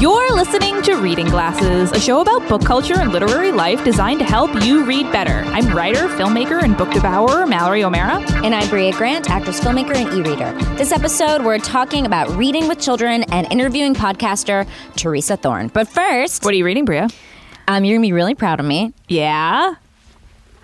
[0.00, 4.24] You're listening to Reading Glasses, a show about book culture and literary life designed to
[4.24, 5.42] help you read better.
[5.50, 8.18] I'm writer, filmmaker, and book devourer Mallory O'Mara.
[8.42, 10.52] And I'm Brea Grant, actress, filmmaker, and e reader.
[10.76, 14.66] This episode, we're talking about reading with children and interviewing podcaster
[14.96, 15.68] Theresa Thorn.
[15.68, 17.06] But first, What are you reading, Brea?
[17.68, 18.94] um, you're going to be really proud of me.
[19.06, 19.74] Yeah.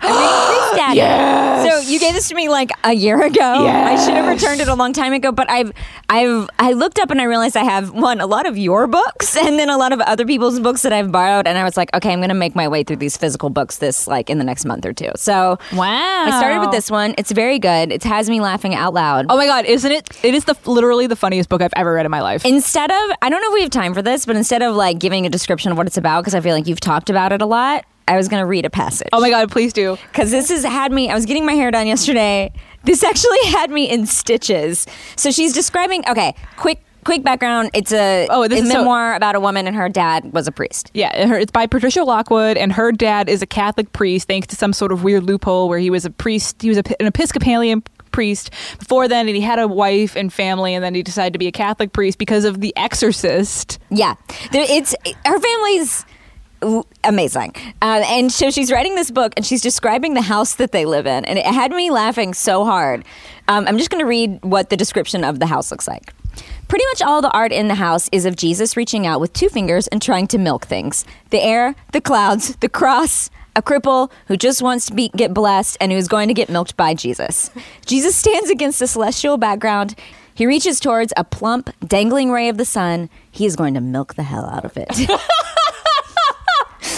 [0.77, 1.69] Daddy.
[1.69, 3.65] So you gave this to me like a year ago.
[3.67, 5.71] I should have returned it a long time ago, but I've
[6.09, 9.35] I've I looked up and I realized I have one a lot of your books
[9.35, 11.89] and then a lot of other people's books that I've borrowed and I was like,
[11.95, 14.43] okay, I'm going to make my way through these physical books this like in the
[14.43, 15.09] next month or two.
[15.15, 16.25] So Wow.
[16.25, 17.15] I started with this one.
[17.17, 17.91] It's very good.
[17.91, 19.25] It has me laughing out loud.
[19.29, 20.07] Oh my god, isn't it?
[20.23, 22.45] It is the literally the funniest book I've ever read in my life.
[22.45, 24.99] Instead of, I don't know if we have time for this, but instead of like
[24.99, 27.41] giving a description of what it's about, because I feel like you've talked about it
[27.41, 29.09] a lot, I was going to read a passage.
[29.13, 29.97] oh my god, please do.
[30.07, 32.51] Because this has had me, I was getting my hair done yesterday.
[32.83, 34.85] This actually had me in stitches.
[35.15, 36.79] So she's describing, okay, quick.
[37.05, 39.87] Quick background: It's a, Oh, this a is so- memoir about a woman and her
[39.87, 40.91] dad was a priest.
[40.93, 44.57] Yeah, her, it's by Patricia Lockwood, and her dad is a Catholic priest, thanks to
[44.57, 46.61] some sort of weird loophole where he was a priest.
[46.61, 50.73] He was a, an Episcopalian priest before then, and he had a wife and family,
[50.75, 53.79] and then he decided to be a Catholic priest because of The Exorcist.
[53.89, 54.15] Yeah,
[54.51, 54.93] there, it's
[55.25, 56.05] her family's
[57.03, 60.85] amazing, um, and so she's writing this book and she's describing the house that they
[60.85, 63.03] live in, and it had me laughing so hard.
[63.47, 66.13] Um, I'm just going to read what the description of the house looks like.
[66.67, 69.47] Pretty much all the art in the house is of Jesus reaching out with two
[69.47, 74.37] fingers and trying to milk things the air, the clouds, the cross, a cripple who
[74.37, 77.49] just wants to be, get blessed and who's going to get milked by Jesus.
[77.85, 79.95] Jesus stands against a celestial background.
[80.35, 83.09] He reaches towards a plump, dangling ray of the sun.
[83.31, 84.87] He is going to milk the hell out of it.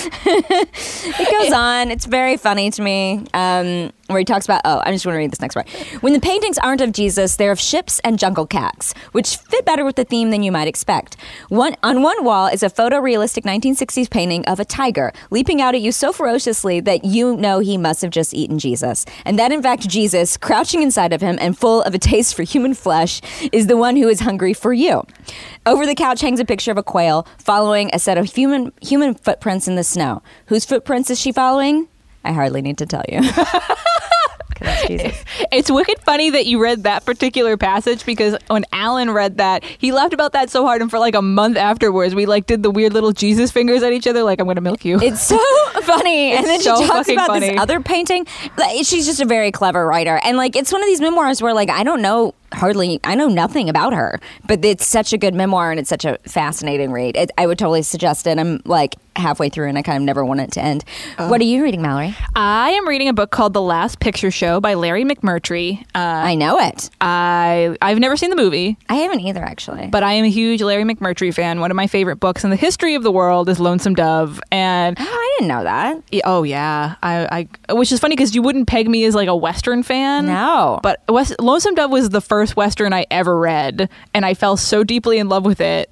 [0.25, 1.91] it goes on.
[1.91, 3.25] It's very funny to me.
[3.33, 5.69] Um, where he talks about, oh, I'm just going to read this next part.
[6.01, 9.85] When the paintings aren't of Jesus, they're of ships and jungle cats, which fit better
[9.85, 11.15] with the theme than you might expect.
[11.49, 15.81] One on one wall is a photorealistic 1960s painting of a tiger leaping out at
[15.81, 19.61] you so ferociously that you know he must have just eaten Jesus, and that in
[19.61, 23.21] fact Jesus, crouching inside of him and full of a taste for human flesh,
[23.51, 25.05] is the one who is hungry for you.
[25.65, 29.13] Over the couch hangs a picture of a quail following a set of human human
[29.13, 30.23] footprints in the snow.
[30.47, 31.87] Whose footprints is she following?
[32.23, 33.21] I hardly need to tell you.
[34.87, 35.23] Jesus.
[35.51, 39.91] It's wicked funny that you read that particular passage because when Alan read that, he
[39.91, 42.69] laughed about that so hard, and for like a month afterwards, we like did the
[42.71, 44.99] weird little Jesus fingers at each other, like I'm gonna milk you.
[45.01, 45.37] It's so
[45.83, 46.31] funny.
[46.33, 47.49] and then so she talks about funny.
[47.51, 48.25] this other painting.
[48.57, 50.19] Like, she's just a very clever writer.
[50.23, 53.27] And like it's one of these memoirs where like I don't know hardly I know
[53.27, 57.15] nothing about her, but it's such a good memoir and it's such a fascinating read.
[57.17, 58.37] It, I would totally suggest it.
[58.39, 60.85] I'm like halfway through and I kind of never want it to end.
[61.17, 62.15] what are you reading, Mallory?
[62.35, 65.81] I am reading a book called The Last Picture Show by Larry McMurtry.
[65.93, 66.89] Uh, I know it.
[67.01, 69.87] I I've never seen the movie, I haven't either actually.
[69.87, 71.59] but I am a huge Larry McMurtry fan.
[71.59, 74.97] One of my favorite books in the history of the world is Lonesome Dove, and
[74.99, 76.01] oh, I didn't know that.
[76.11, 79.27] Yeah, Oh yeah, I, I which is funny because you wouldn't peg me as like
[79.27, 80.27] a Western fan.
[80.27, 80.79] No.
[80.81, 84.83] but West, Lonesome Dove was the first Western I ever read, and I fell so
[84.83, 85.91] deeply in love with it.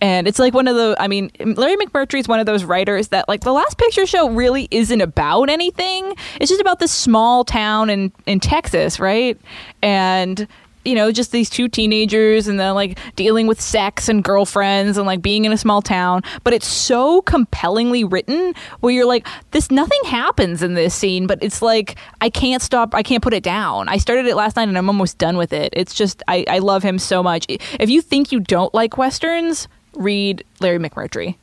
[0.00, 3.08] And it's like one of the, I mean, Larry McMurtry is one of those writers
[3.08, 6.14] that, like, the last picture show really isn't about anything.
[6.40, 9.40] It's just about this small town in, in Texas, right?
[9.82, 10.46] And,
[10.84, 15.06] you know, just these two teenagers and then, like, dealing with sex and girlfriends and,
[15.06, 16.22] like, being in a small town.
[16.42, 21.42] But it's so compellingly written where you're like, this, nothing happens in this scene, but
[21.42, 23.88] it's like, I can't stop, I can't put it down.
[23.88, 25.72] I started it last night and I'm almost done with it.
[25.72, 27.46] It's just, I, I love him so much.
[27.48, 31.36] If you think you don't like Westerns, read Larry McMurtry.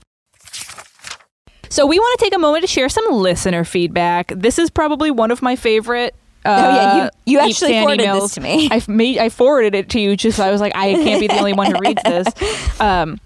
[1.69, 4.34] So we want to take a moment to share some listener feedback.
[4.35, 6.13] This is probably one of my favorite.
[6.44, 8.22] Uh, Oh, yeah, you- you actually forwarded emails.
[8.22, 8.68] this to me.
[8.72, 11.28] I made I forwarded it to you just so I was like I can't be
[11.28, 12.28] the only one who reads this.
[12.81, 13.19] Um,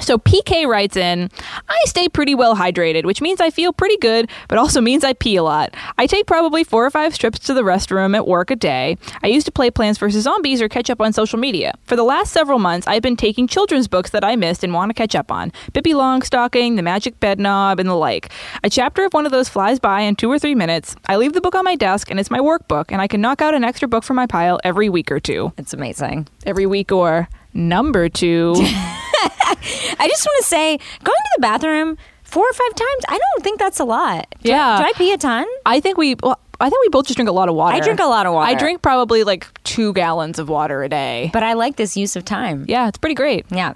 [0.00, 1.30] so PK writes in,
[1.68, 5.12] I stay pretty well hydrated, which means I feel pretty good, but also means I
[5.12, 5.74] pee a lot.
[5.98, 8.96] I take probably four or five trips to the restroom at work a day.
[9.22, 10.24] I used to play Plants vs.
[10.24, 11.74] Zombies or catch up on social media.
[11.84, 14.90] For the last several months, I've been taking children's books that I missed and want
[14.90, 15.52] to catch up on.
[15.72, 18.30] Pippi Longstocking, The Magic Bed Knob, and the like.
[18.64, 20.96] A chapter of one of those flies by in two or three minutes.
[21.06, 23.42] I leave the book on my desk and it's my workbook, and I can knock
[23.42, 25.52] out an extra book from my pile every week or two.
[25.58, 26.28] It's amazing.
[26.46, 28.54] Every week or number two.
[29.98, 33.44] I just want to say, going to the bathroom four or five times, I don't
[33.44, 34.26] think that's a lot.
[34.42, 34.78] Do I- Yeah.
[34.78, 35.46] do I pee a ton?
[35.66, 36.14] I think we.
[36.22, 37.74] Well, I think we both just drink a lot of water.
[37.76, 38.50] I drink a lot of water.
[38.50, 41.30] I drink probably like two gallons of water a day.
[41.32, 42.66] But I like this use of time.
[42.68, 43.46] yeah, it's pretty great.
[43.50, 43.72] Yeah.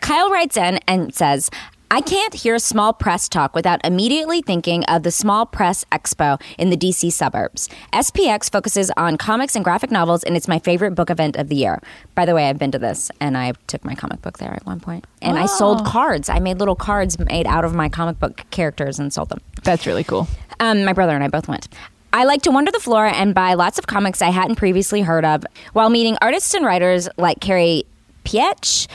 [0.00, 1.50] Kyle writes in and says,
[1.92, 6.70] I can't hear small press talk without immediately thinking of the Small Press Expo in
[6.70, 7.68] the DC suburbs.
[7.92, 11.56] SPX focuses on comics and graphic novels, and it's my favorite book event of the
[11.56, 11.82] year.
[12.14, 14.64] By the way, I've been to this, and I took my comic book there at
[14.64, 15.04] one point.
[15.20, 16.28] And I sold cards.
[16.28, 19.40] I made little cards made out of my comic book characters and sold them.
[19.64, 20.28] That's really cool.
[20.60, 21.66] Um, my brother and I both went.
[22.12, 25.24] I like to wander the floor and buy lots of comics I hadn't previously heard
[25.24, 27.84] of while meeting artists and writers like Carey
[28.24, 28.86] Pietsch.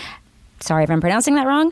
[0.62, 1.72] Sorry if I'm pronouncing that wrong.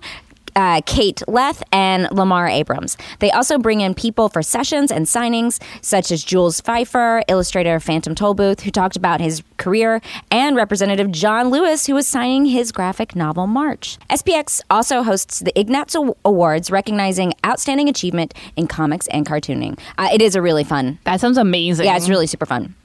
[0.55, 2.97] Uh, Kate Leth and Lamar Abrams.
[3.19, 8.15] They also bring in people for sessions and signings, such as Jules Feiffer, illustrator Phantom
[8.15, 13.15] Tollbooth, who talked about his career, and Representative John Lewis, who was signing his graphic
[13.15, 13.97] novel March.
[14.09, 19.79] SPX also hosts the Ignatz Awards, recognizing outstanding achievement in comics and cartooning.
[19.97, 20.99] Uh, it is a really fun.
[21.06, 21.85] That sounds amazing.
[21.85, 22.75] Yeah, it's really super fun.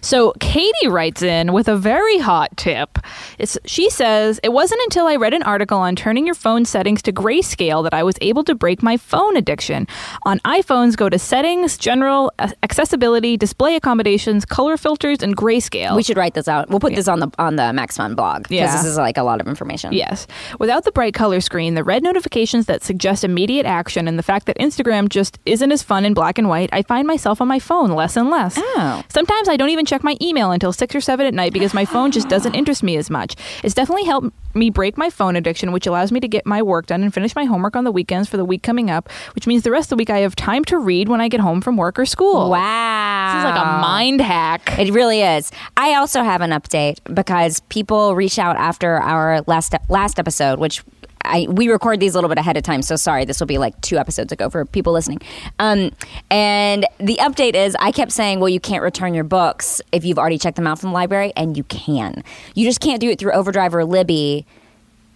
[0.00, 2.98] So Katie writes in with a very hot tip.
[3.38, 7.02] It's, she says, It wasn't until I read an article on turning your phone settings
[7.02, 9.86] to grayscale that I was able to break my phone addiction.
[10.24, 12.32] On iPhones, go to Settings, General,
[12.62, 15.96] Accessibility, Display Accommodations, Color Filters, and Grayscale.
[15.96, 16.68] We should write this out.
[16.68, 18.76] We'll put this on the on the Max Fun blog because Yeah.
[18.76, 19.92] this is like a lot of information.
[19.92, 20.26] Yes.
[20.58, 24.46] Without the bright color screen, the red notifications that suggest immediate action, and the fact
[24.46, 27.58] that Instagram just isn't as fun in black and white, I find myself on my
[27.58, 28.56] phone less and less.
[28.58, 29.02] Oh.
[29.08, 31.84] Sometimes I don't even check my email until six or seven at night because my
[31.84, 33.36] phone just doesn't interest me as much.
[33.62, 36.86] It's definitely helped me break my phone addiction, which allows me to get my work
[36.86, 39.62] done and finish my homework on the weekends for the week coming up, which means
[39.62, 41.76] the rest of the week I have time to read when I get home from
[41.76, 42.50] work or school.
[42.50, 43.32] Wow.
[43.34, 44.78] This is like a mind hack.
[44.78, 45.52] It really is.
[45.76, 50.82] I also have an update because people reach out after our last last episode, which
[51.26, 53.24] I, we record these a little bit ahead of time, so sorry.
[53.24, 55.20] This will be like two episodes ago for people listening.
[55.58, 55.90] Um,
[56.30, 60.18] and the update is I kept saying, well, you can't return your books if you've
[60.18, 62.22] already checked them out from the library, and you can.
[62.54, 64.46] You just can't do it through Overdrive or Libby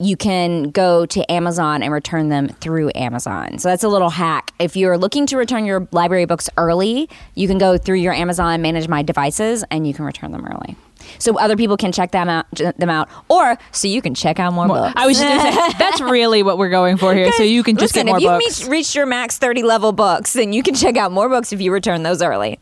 [0.00, 3.58] you can go to Amazon and return them through Amazon.
[3.58, 4.50] So that's a little hack.
[4.58, 8.62] If you're looking to return your library books early, you can go through your Amazon
[8.62, 10.74] Manage My Devices and you can return them early.
[11.18, 14.52] So other people can check them out, them out, or so you can check out
[14.52, 14.92] more, books.
[14.96, 17.32] I was just say, that's really what we're going for here.
[17.32, 18.58] So you can just Listen, get more if you've books.
[18.60, 21.60] reached- reached your max 30 level books, then you can check out more books if
[21.60, 22.58] you return those early.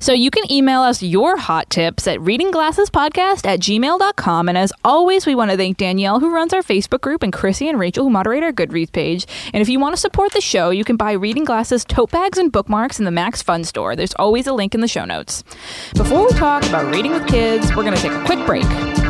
[0.00, 4.48] So you can email us your hot tips at readingglassespodcast at gmail.com.
[4.48, 7.68] And as always, we want to thank Danielle, who runs our Facebook group, and Chrissy
[7.68, 9.26] and Rachel, who moderate our Goodreads page.
[9.52, 12.38] And if you want to support the show, you can buy Reading Glasses tote bags
[12.38, 13.96] and bookmarks in the Max Fun store.
[13.96, 15.42] There's always a link in the show notes.
[15.94, 19.07] Before we talk about reading with kids, we're going to take a quick break.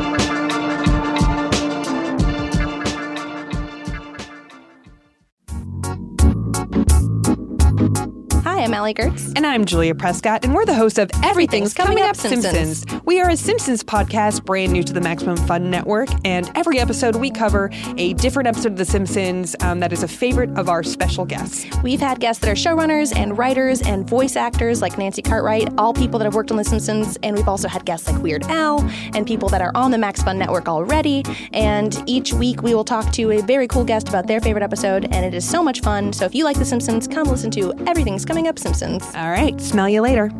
[8.58, 9.32] Hi, I'm Allie Goertz.
[9.36, 12.84] And I'm Julia Prescott, and we're the hosts of Everything's, Coming, Up Simpsons.
[13.04, 17.14] We are a Simpsons podcast brand new to the Maximum Fun Network, and every episode
[17.14, 20.82] we cover a different episode of The Simpsons um, that is a favorite of our
[20.82, 21.66] special guests.
[21.84, 25.94] We've had guests that are showrunners and writers and voice actors like Nancy Cartwright, all
[25.94, 28.80] people that have worked on The Simpsons, and we've also had guests like Weird Al
[29.14, 31.22] and people that are on the Max Fun Network already.
[31.52, 35.04] And each week we will talk to a very cool guest about their favorite episode,
[35.12, 36.12] and it is so much fun.
[36.12, 39.04] So if you like The Simpsons, come listen to Everything's Coming Up Simpsons.
[39.14, 40.30] All right, smell you later.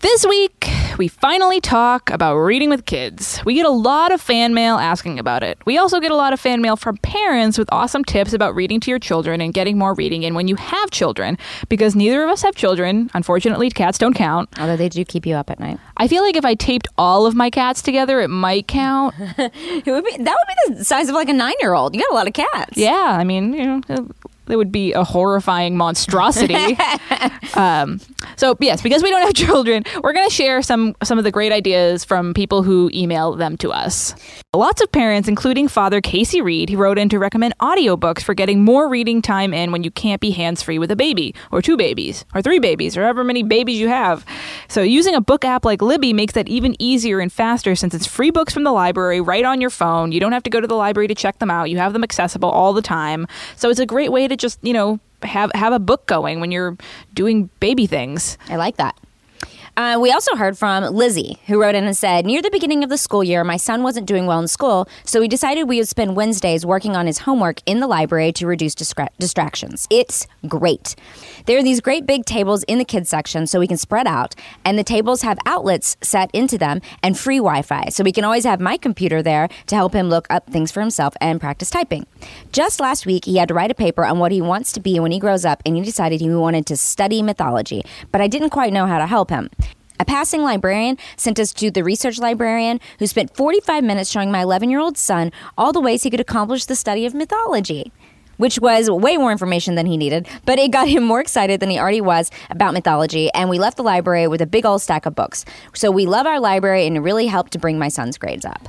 [0.00, 0.55] This week,
[0.98, 3.40] we finally talk about reading with kids.
[3.44, 5.58] We get a lot of fan mail asking about it.
[5.66, 8.80] We also get a lot of fan mail from parents with awesome tips about reading
[8.80, 11.36] to your children and getting more reading in when you have children.
[11.68, 13.10] Because neither of us have children.
[13.14, 14.48] Unfortunately, cats don't count.
[14.58, 15.78] Although they do keep you up at night.
[15.96, 19.14] I feel like if I taped all of my cats together, it might count.
[19.86, 21.94] It would be, that would be the size of like a nine year old.
[21.94, 22.76] You got a lot of cats.
[22.76, 24.08] Yeah, I mean, you know,
[24.48, 26.78] it would be a horrifying monstrosity.
[27.54, 28.00] um,
[28.36, 31.30] so yes, because we don't have children, we're going to share some some of the
[31.30, 34.14] great ideas from people who email them to us.
[34.54, 38.64] Lots of parents, including Father Casey Reed, he wrote in to recommend audiobooks for getting
[38.64, 41.76] more reading time in when you can't be hands free with a baby, or two
[41.76, 44.24] babies, or three babies, or however many babies you have.
[44.68, 48.06] So using a book app like Libby makes that even easier and faster since it's
[48.06, 50.12] free books from the library right on your phone.
[50.12, 51.70] You don't have to go to the library to check them out.
[51.70, 53.26] You have them accessible all the time.
[53.56, 56.50] So it's a great way to just, you know, have have a book going when
[56.50, 56.76] you're
[57.14, 58.38] doing baby things.
[58.48, 58.98] I like that.
[59.76, 62.88] Uh, we also heard from Lizzie, who wrote in and said, Near the beginning of
[62.88, 65.88] the school year, my son wasn't doing well in school, so we decided we would
[65.88, 69.86] spend Wednesdays working on his homework in the library to reduce distra- distractions.
[69.90, 70.96] It's great.
[71.44, 74.34] There are these great big tables in the kids section so we can spread out,
[74.64, 78.24] and the tables have outlets set into them and free Wi Fi, so we can
[78.24, 81.68] always have my computer there to help him look up things for himself and practice
[81.68, 82.06] typing.
[82.50, 84.98] Just last week, he had to write a paper on what he wants to be
[84.98, 88.50] when he grows up, and he decided he wanted to study mythology, but I didn't
[88.50, 89.50] quite know how to help him.
[89.98, 94.42] A passing librarian sent us to the research librarian who spent 45 minutes showing my
[94.42, 97.92] 11 year old son all the ways he could accomplish the study of mythology.
[98.36, 101.70] Which was way more information than he needed, but it got him more excited than
[101.70, 103.30] he already was about mythology.
[103.32, 105.46] And we left the library with a big old stack of books.
[105.72, 108.68] So we love our library, and it really helped to bring my son's grades up.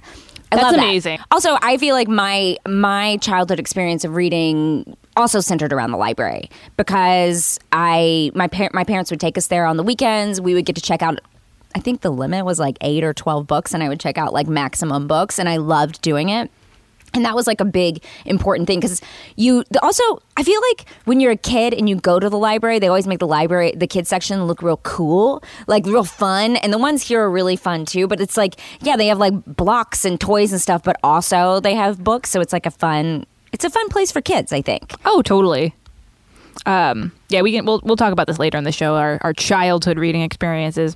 [0.53, 0.83] I That's love that.
[0.85, 1.19] amazing.
[1.31, 6.49] Also, I feel like my my childhood experience of reading also centered around the library
[6.77, 10.39] because I my par- my parents would take us there on the weekends.
[10.39, 11.19] We would get to check out.
[11.75, 14.31] I think the limit was like eight or twelve books, and I would check out
[14.33, 16.49] like maximum books, and I loved doing it.
[17.13, 19.01] And that was like a big important thing because
[19.37, 20.03] you also,
[20.35, 23.07] I feel like when you're a kid and you go to the library, they always
[23.07, 26.57] make the library, the kids section look real cool, like real fun.
[26.57, 28.07] And the ones here are really fun too.
[28.07, 31.75] But it's like, yeah, they have like blocks and toys and stuff, but also they
[31.75, 32.29] have books.
[32.29, 33.25] So it's like a fun,
[33.57, 34.93] it's a fun place for kids, I think.
[35.03, 35.73] Oh, totally.
[36.67, 37.65] Um, yeah, we can.
[37.65, 38.95] We'll we'll talk about this later in the show.
[38.95, 40.95] Our our childhood reading experiences.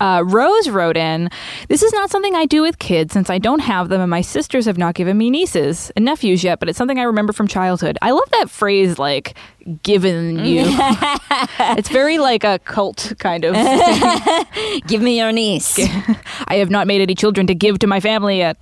[0.00, 1.30] Uh, Rose wrote in.
[1.68, 4.22] This is not something I do with kids since I don't have them, and my
[4.22, 6.60] sisters have not given me nieces and nephews yet.
[6.60, 7.98] But it's something I remember from childhood.
[8.00, 9.36] I love that phrase, like
[9.82, 10.64] given you.
[11.76, 13.54] it's very like a cult kind of.
[14.86, 15.78] Give me your niece.
[16.48, 18.56] I have not made any children to give to my family yet.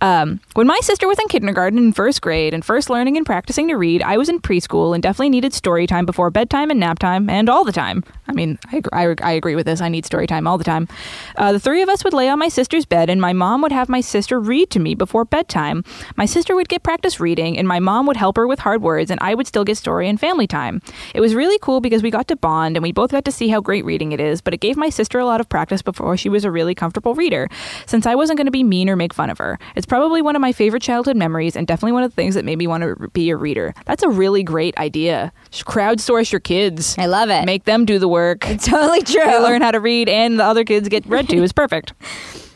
[0.00, 3.68] Um, when my sister was in kindergarten and first grade and first learning and practicing
[3.68, 6.98] to read, I was in preschool and definitely needed story time before bedtime and nap
[6.98, 8.02] time and all the time.
[8.26, 9.80] I mean, I, I, I agree with this.
[9.80, 10.88] I need story time all the time.
[11.36, 13.72] Uh, the three of us would lay on my sister's bed and my mom would
[13.72, 15.84] have my sister read to me before bedtime.
[16.16, 19.10] My sister would get practice reading and my mom would help her with hard words
[19.10, 20.80] and I would still get story and family time.
[21.14, 23.48] It was really cool because we got to bond and we both got to see
[23.48, 26.16] how great reading it is, but it gave my sister a lot of practice before
[26.16, 27.48] she was a really comfortable reader,
[27.86, 29.58] since I wasn't going to be mean or make fun of her.
[29.76, 32.44] It's probably one of my favorite childhood memories and definitely one of the things that
[32.44, 33.74] made me want to be a reader.
[33.86, 35.32] That's a really great idea.
[35.52, 36.96] Crowdsource your kids.
[36.98, 37.44] I love it.
[37.44, 38.48] Make them do the work.
[38.48, 39.24] It's totally true.
[39.24, 41.42] They learn how to read and the other kids get read to.
[41.42, 41.92] It's perfect.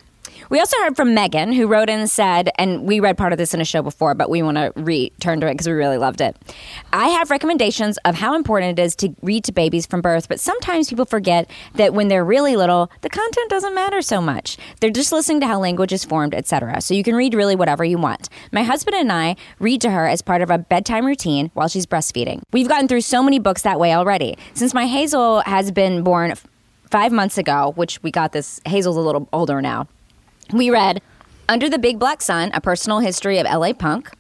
[0.54, 3.38] We also heard from Megan, who wrote in and said, and we read part of
[3.38, 5.98] this in a show before, but we want to return to it because we really
[5.98, 6.36] loved it.
[6.92, 10.38] I have recommendations of how important it is to read to babies from birth, but
[10.38, 14.56] sometimes people forget that when they're really little, the content doesn't matter so much.
[14.78, 16.80] They're just listening to how language is formed, etc.
[16.82, 18.28] So you can read really whatever you want.
[18.52, 21.84] My husband and I read to her as part of a bedtime routine while she's
[21.84, 22.42] breastfeeding.
[22.52, 24.38] We've gotten through so many books that way already.
[24.52, 26.34] Since my Hazel has been born
[26.92, 29.88] five months ago, which we got this, Hazel's a little older now.
[30.52, 31.00] We read
[31.48, 34.10] Under the Big Black Sun, a personal history of LA punk,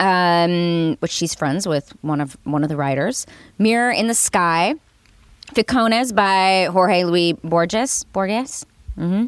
[0.00, 3.26] um, which she's friends with one of one of the writers.
[3.58, 4.74] Mirror in the Sky,
[5.54, 8.04] Ficciones by Jorge Luis Borges.
[8.12, 8.66] Borges.
[8.96, 9.26] hmm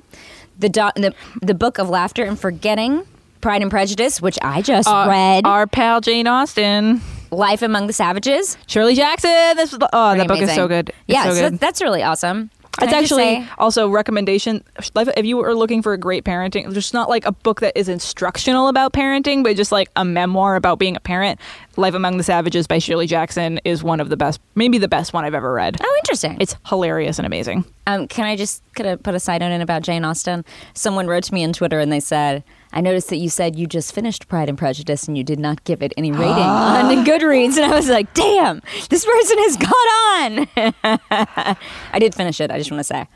[0.58, 3.06] The, do- the the Book of Laughter and Forgetting.
[3.42, 5.46] Pride and Prejudice, which I just Uh, read.
[5.46, 7.00] Our pal Jane Austen.
[7.30, 8.56] Life Among the Savages.
[8.66, 9.30] Shirley Jackson.
[9.56, 10.88] This was, oh, that Pretty book is so good.
[10.88, 11.52] It's yeah, so so good.
[11.54, 12.50] that- that's really awesome.
[12.78, 14.62] Can It's I actually also recommendation.
[14.78, 17.88] If you are looking for a great parenting, just not like a book that is
[17.88, 21.40] instructional about parenting, but just like a memoir about being a parent.
[21.76, 25.12] Life Among the Savages by Shirley Jackson is one of the best, maybe the best
[25.12, 25.76] one I've ever read.
[25.82, 26.36] oh, interesting.
[26.40, 27.64] It's hilarious and amazing.
[27.86, 30.44] Um, can I just could I put a side note in about Jane Austen?
[30.74, 32.44] Someone wrote to me on Twitter and they said,
[32.76, 35.64] "I noticed that you said you just finished Pride and Prejudice and you did not
[35.64, 40.48] give it any rating on Goodreads." And I was like, "Damn, this person has gone
[40.68, 41.56] on."
[41.92, 42.50] I did finish it.
[42.50, 43.06] I just want to say.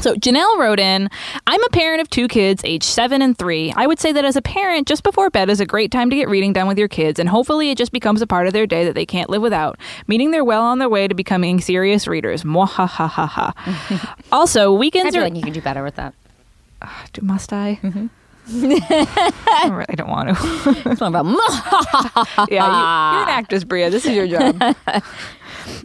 [0.00, 1.10] So Janelle wrote in,
[1.46, 3.74] I'm a parent of two kids, aged seven and three.
[3.76, 6.16] I would say that as a parent, just before bed is a great time to
[6.16, 8.66] get reading done with your kids, and hopefully it just becomes a part of their
[8.66, 12.06] day that they can't live without, meaning they're well on their way to becoming serious
[12.06, 12.42] readers.
[12.42, 13.52] Mwahahaha.
[14.32, 15.24] also, weekends I feel are.
[15.24, 16.14] like you can do better with that.
[17.12, 17.78] Do- Must I?
[17.82, 18.06] Mm-hmm.
[18.54, 20.90] I really don't want to.
[20.90, 21.24] It's more about
[22.50, 23.88] yeah, you, you're an actress, Brea.
[23.88, 24.76] This is your job.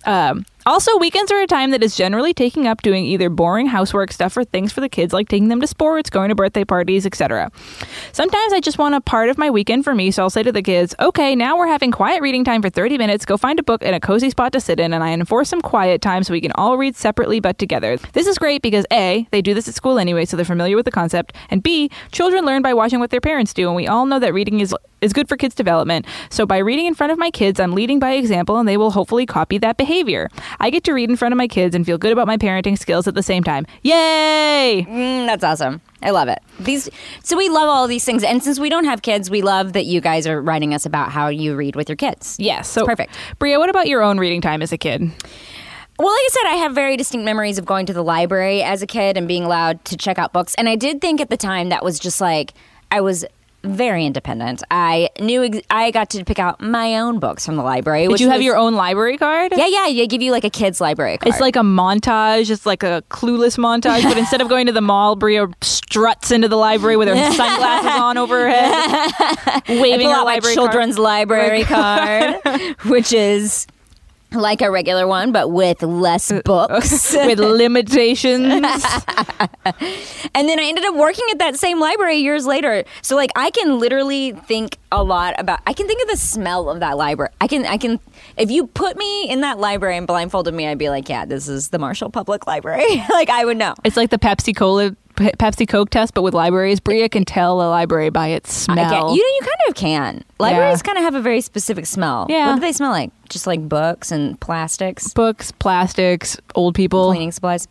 [0.05, 4.12] Um, also, weekends are a time that is generally taking up doing either boring housework
[4.12, 7.05] stuff or things for the kids, like taking them to sports, going to birthday parties,
[7.05, 7.50] etc.
[8.12, 10.51] Sometimes I just want a part of my weekend for me, so I'll say to
[10.51, 13.24] the kids, "Okay, now we're having quiet reading time for 30 minutes.
[13.24, 15.62] Go find a book and a cozy spot to sit in, and I enforce some
[15.62, 17.97] quiet time so we can all read separately but together.
[18.12, 20.86] This is great because a they do this at school anyway, so they're familiar with
[20.86, 24.05] the concept, and b children learn by watching what their parents do, and we all
[24.05, 26.05] know that reading is is good for kids' development.
[26.29, 28.91] So by reading in front of my kids, I'm leading by example, and they will
[28.91, 30.29] hopefully copy that behavior.
[30.59, 32.77] I get to read in front of my kids and feel good about my parenting
[32.77, 33.65] skills at the same time.
[33.83, 34.85] Yay!
[34.87, 35.81] Mm, that's awesome.
[36.01, 36.39] I love it.
[36.59, 36.89] These
[37.23, 39.85] so we love all these things, and since we don't have kids, we love that
[39.85, 42.37] you guys are writing us about how you read with your kids.
[42.39, 42.69] Yes.
[42.69, 43.15] So perfect.
[43.39, 45.01] Brea, what about your own reading time as a kid?
[45.99, 48.83] Well, like I said, I have very distinct memories of going to the library as
[48.83, 50.53] a kid and being allowed to check out books.
[50.55, 52.53] And I did think at the time that was just like
[52.91, 53.25] I was
[53.63, 54.63] very independent.
[54.71, 58.07] I knew ex- I got to pick out my own books from the library.
[58.07, 59.53] Did you have was- your own library card?
[59.55, 59.85] Yeah, yeah.
[59.87, 61.33] They give you like a kid's library card.
[61.33, 62.49] It's like a montage.
[62.49, 66.47] It's like a clueless montage, but instead of going to the mall, Brea struts into
[66.47, 70.55] the library with her sunglasses on over her head, waving pull her out my library
[70.55, 72.35] children's library card,
[72.85, 73.67] which is
[74.31, 77.13] like a regular one but with less uh, books.
[77.13, 78.63] with limitations.
[80.36, 82.84] And then I ended up working at that same library years later.
[83.01, 86.69] So like I can literally think a lot about I can think of the smell
[86.69, 87.31] of that library.
[87.41, 88.00] I can I can
[88.38, 91.48] if you put me in that library and blindfolded me, I'd be like, yeah, this
[91.48, 93.03] is the Marshall Public Library.
[93.10, 93.74] like I would know.
[93.84, 96.79] it's like the Pepsi Cola, Pe- Pepsi Coke test, but with libraries.
[96.79, 99.13] Brea can tell a library by its smell.
[99.15, 100.24] you you kind of can.
[100.39, 102.27] Libraries kind of have a very specific smell.
[102.29, 102.47] Yeah.
[102.50, 103.12] What do they smell like?
[103.27, 107.09] Just like books and plastics, Books, plastics, old people.
[107.09, 107.67] cleaning supplies.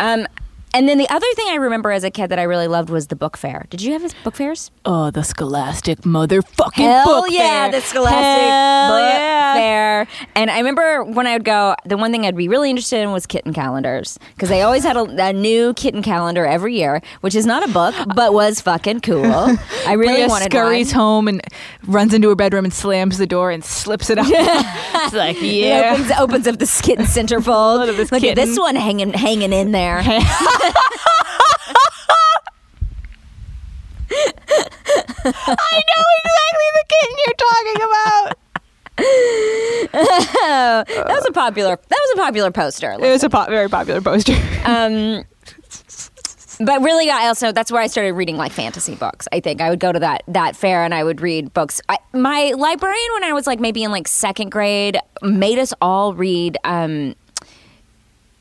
[0.00, 0.26] Um
[0.74, 3.06] and then the other thing I remember as a kid that I really loved was
[3.06, 3.66] the book fair.
[3.70, 4.70] Did you have book fairs?
[4.84, 6.90] Oh, the Scholastic motherfucking book fair.
[7.02, 7.80] Hell book yeah, fair.
[7.80, 9.54] the Scholastic Hell Book yeah.
[9.54, 10.06] Fair.
[10.34, 13.12] And I remember when I would go, the one thing I'd be really interested in
[13.12, 17.34] was kitten calendars because they always had a, a new kitten calendar every year, which
[17.34, 19.24] is not a book but was fucking cool.
[19.86, 20.94] I really Brea wanted scurries one.
[21.00, 21.40] home and
[21.86, 24.26] runs into her bedroom and slams the door and slips it out.
[24.30, 25.92] it's like, It yeah.
[25.94, 27.86] opens, opens up the kitten centerfold.
[27.86, 30.02] Look this at this one hanging hanging in there.
[34.08, 38.32] I know exactly the kitten you're talking about.
[40.96, 41.76] that was a popular.
[41.76, 42.92] That was a popular poster.
[42.92, 44.34] It was a po- very popular poster.
[44.64, 45.24] Um,
[46.60, 49.28] but really, I also that's where I started reading like fantasy books.
[49.32, 51.80] I think I would go to that that fair and I would read books.
[51.88, 56.14] I, my librarian, when I was like maybe in like second grade, made us all
[56.14, 56.56] read.
[56.64, 57.14] Um,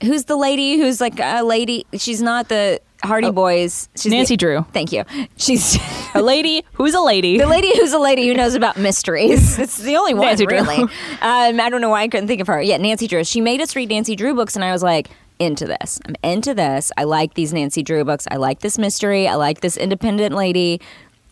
[0.04, 0.78] who's the lady?
[0.78, 1.86] Who's like a lady?
[1.94, 3.88] She's not the Hardy Boys.
[3.96, 4.66] She's the- Nancy Drew.
[4.74, 5.04] Thank you.
[5.38, 5.78] She's.
[6.16, 7.38] a lady who's a lady.
[7.46, 9.60] The lady who's a lady who knows about mysteries.
[9.66, 10.58] It's the only one, Nancy Drew.
[10.58, 10.78] really.
[10.84, 10.90] Um,
[11.22, 12.62] I don't know why I couldn't think of her.
[12.62, 13.24] Yeah, Nancy Drew.
[13.24, 16.00] She made us read Nancy Drew books, and I was like, into this.
[16.06, 16.94] I'm into this.
[16.98, 18.26] I like these Nancy Drew books.
[18.32, 19.28] I like this mystery.
[19.28, 20.80] I like this independent lady.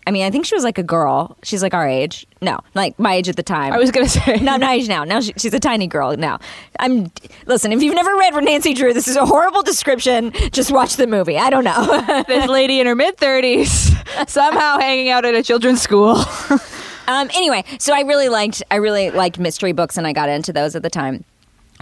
[0.06, 1.38] I mean, I think she was like a girl.
[1.44, 2.26] She's like our age.
[2.42, 3.74] No, like my age at the time.
[3.74, 4.38] I was gonna say.
[4.38, 5.04] not my age now.
[5.04, 6.40] Now she, she's a tiny girl now.
[6.80, 7.12] I'm
[7.46, 7.72] listen.
[7.72, 10.32] If you've never read Nancy Drew, this is a horrible description.
[10.52, 11.38] Just watch the movie.
[11.38, 12.24] I don't know.
[12.28, 13.92] this lady in her mid thirties
[14.28, 16.18] somehow hanging out at a children's school.
[17.06, 20.54] Um, anyway, so I really liked I really liked mystery books, and I got into
[20.54, 21.26] those at the time.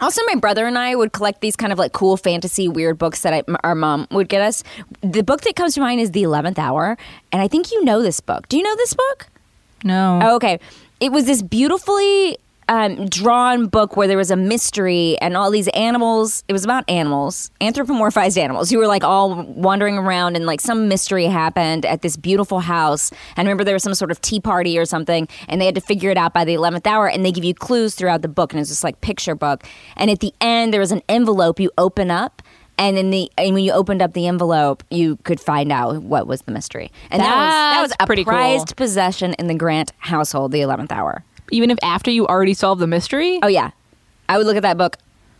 [0.01, 3.21] Also, my brother and I would collect these kind of like cool fantasy weird books
[3.21, 4.63] that I, our mom would get us.
[5.01, 6.97] The book that comes to mind is The Eleventh Hour,
[7.31, 8.47] and I think you know this book.
[8.49, 9.27] Do you know this book?
[9.83, 10.19] No.
[10.21, 10.59] Oh, okay.
[10.99, 12.37] It was this beautifully
[12.67, 16.43] um, drawn book where there was a mystery and all these animals.
[16.47, 20.88] It was about animals, anthropomorphized animals who were like all wandering around and like some
[20.88, 23.12] mystery happened at this beautiful house.
[23.36, 25.82] And remember, there was some sort of tea party or something, and they had to
[25.82, 27.10] figure it out by the 11th hour.
[27.10, 29.63] And they give you clues throughout the book, and it's just like picture book.
[29.97, 32.41] And at the end, there was an envelope you open up.
[32.78, 36.26] And in the and when you opened up the envelope, you could find out what
[36.26, 38.34] was the mystery, and that was that was a pretty cool.
[38.34, 41.24] prized possession in the Grant household, the eleventh hour.
[41.51, 43.39] Even if after you already solved the mystery.
[43.43, 43.71] Oh yeah,
[44.27, 44.97] I would look at that book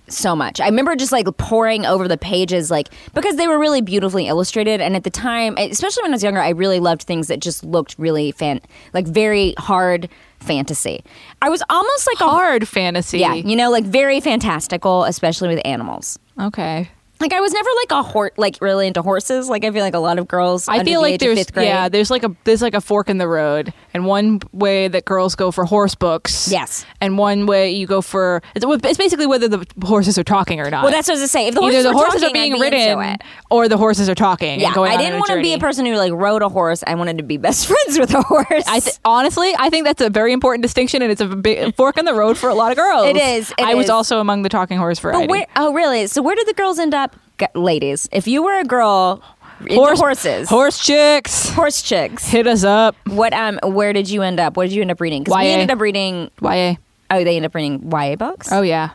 [0.08, 0.60] so much.
[0.60, 4.82] I remember just like poring over the pages, like because they were really beautifully illustrated.
[4.82, 7.64] And at the time, especially when I was younger, I really loved things that just
[7.64, 8.60] looked really fan,
[8.94, 11.04] like very hard fantasy.
[11.42, 13.20] I was almost like a Hard fantasy.
[13.20, 16.20] yeah, you know, like very fantastical, especially with animals.
[16.40, 16.90] Okay.
[17.22, 19.48] Like I was never like a horse, like really into horses.
[19.48, 20.68] Like I feel like a lot of girls.
[20.68, 23.10] I feel the like there's fifth grade, yeah, there's like a there's like a fork
[23.10, 26.86] in the road, and one way that girls go for horse books, Yes.
[27.00, 30.70] and one way you go for it's, it's basically whether the horses are talking or
[30.70, 30.84] not.
[30.84, 31.48] Well, that's what I was to say.
[31.48, 33.18] If the either horses the horses talking, are being be ridden
[33.50, 34.60] or the horses are talking.
[34.60, 36.84] Yeah, and going I didn't want to be a person who like rode a horse.
[36.88, 38.64] I wanted to be best friends with a horse.
[38.68, 41.98] I th- honestly, I think that's a very important distinction, and it's a big fork
[41.98, 43.06] in the road for a lot of girls.
[43.08, 45.28] It is, it I was also among the talking horse variety.
[45.28, 45.46] But where?
[45.56, 46.08] Oh, really?
[46.08, 47.11] So where did the girls end up,
[47.56, 48.08] ladies?
[48.12, 49.22] If you were a girl,
[49.62, 52.28] into horse horses, horse chicks, horse chicks.
[52.28, 52.96] hit us up.
[53.08, 53.34] What?
[53.34, 54.58] Um, where did you end up?
[54.58, 55.24] What did you end up reading?
[55.24, 56.32] Because we ended up reading.
[56.42, 56.76] YA.
[57.12, 58.52] Oh, they ended up reading YA books.
[58.52, 58.92] Oh yeah,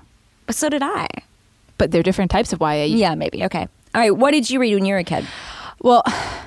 [0.47, 1.07] but so did I.
[1.79, 2.85] but they're different types of YA.
[2.85, 3.45] Yeah, maybe.
[3.45, 3.69] Okay.
[3.95, 4.11] All right.
[4.17, 5.25] What did you read when you were a kid?
[5.81, 6.03] Well,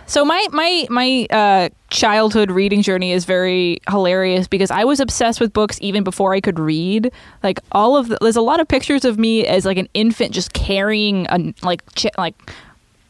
[0.05, 5.39] so my my my uh, childhood reading journey is very hilarious because I was obsessed
[5.39, 7.11] with books even before I could read.
[7.43, 10.31] Like all of the, there's a lot of pictures of me as like an infant
[10.31, 12.35] just carrying a like ch- like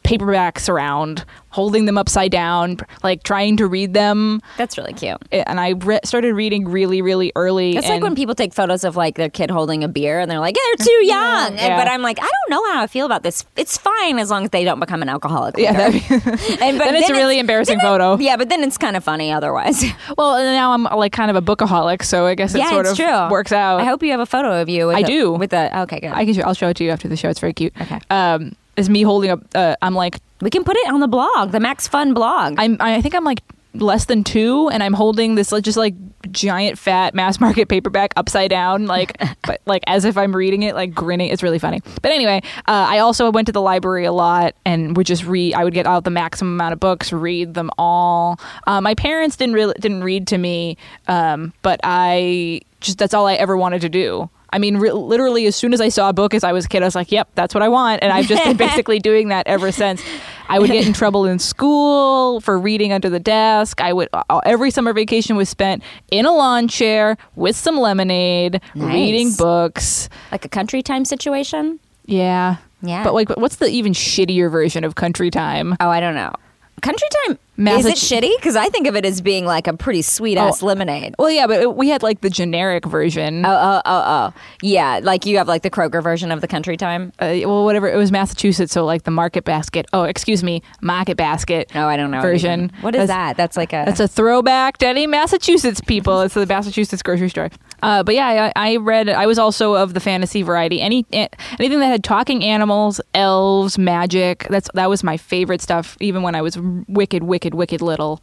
[0.04, 4.40] paperbacks around, holding them upside down, like trying to read them.
[4.56, 5.18] That's really cute.
[5.32, 7.76] And I re- started reading really really early.
[7.76, 10.38] It's like when people take photos of like their kid holding a beer and they're
[10.40, 11.56] like, yeah, they're too young.
[11.58, 13.44] And- but I'm like, I don't know how I feel about this.
[13.56, 15.56] It's fine as long as they don't become an alcoholic.
[15.58, 16.18] yeah, later.
[16.18, 18.16] that- and, but then it's a really embarrassing then it- photo.
[18.22, 19.84] yeah, but then it's kind of funny otherwise.
[20.16, 22.86] well, and now I'm like kind of a bookaholic, so I guess it yeah, sort
[22.86, 23.30] it's of true.
[23.30, 23.80] works out.
[23.80, 24.86] I hope you have a photo of you.
[24.88, 25.32] With I a- do.
[25.32, 26.10] With a okay, good.
[26.12, 26.34] I can.
[26.34, 27.28] Show, I'll show it to you after the show.
[27.28, 27.72] It's very cute.
[27.80, 27.98] Okay.
[28.10, 29.40] Um, is me holding up?
[29.54, 32.54] Uh, I'm like, we can put it on the blog, the Max Fun blog.
[32.58, 32.76] I'm.
[32.80, 33.42] I think I'm like
[33.74, 35.94] less than two, and I'm holding this like, just like
[36.30, 40.74] giant fat mass market paperback upside down, like, but like as if I'm reading it,
[40.74, 41.30] like grinning.
[41.30, 41.80] It's really funny.
[42.02, 45.54] But anyway, uh, I also went to the library a lot and would just read.
[45.54, 48.40] I would get out the maximum amount of books, read them all.
[48.66, 50.76] Uh, my parents didn't really didn't read to me,
[51.08, 54.30] um, but I just that's all I ever wanted to do.
[54.52, 56.68] I mean, re- literally, as soon as I saw a book as I was a
[56.68, 59.28] kid, I was like, "Yep, that's what I want," and I've just been basically doing
[59.28, 60.02] that ever since.
[60.48, 63.80] I would get in trouble in school for reading under the desk.
[63.80, 68.60] I would uh, every summer vacation was spent in a lawn chair with some lemonade,
[68.74, 68.92] Nice.
[68.94, 70.08] reading books.
[70.32, 71.78] like a country time situation.
[72.06, 73.04] Yeah, Yeah.
[73.04, 75.76] But like, what's the even shittier version of country time?
[75.78, 76.32] Oh, I don't know.
[76.82, 77.38] Country time.
[77.68, 78.32] Is it shitty?
[78.36, 80.66] Because I think of it as being like a pretty sweet ass Oh.
[80.66, 81.14] lemonade.
[81.18, 83.44] Well, yeah, but it, we had like the generic version.
[83.44, 84.40] Oh, oh, oh, oh.
[84.62, 87.12] Yeah, like you have like the Kroger version of the country time.
[87.18, 87.88] uh, well, whatever.
[87.88, 89.86] It was Massachusetts, so like the Market Basket.
[89.92, 91.70] Oh, excuse me, Market Basket.
[91.74, 92.20] Oh, I don't know.
[92.22, 92.72] Version.
[92.80, 93.36] What is That's- that?
[93.36, 93.84] That's like a.
[93.86, 96.20] That's a throwback to any Massachusetts people.
[96.22, 97.50] It's the Massachusetts grocery store.
[97.82, 99.08] Uh, but yeah, I, I read.
[99.08, 100.80] I was also of the fantasy variety.
[100.80, 104.46] Any anything that had talking animals, elves, magic.
[104.50, 105.96] That's that was my favorite stuff.
[106.00, 108.22] Even when I was wicked, wicked, wicked little.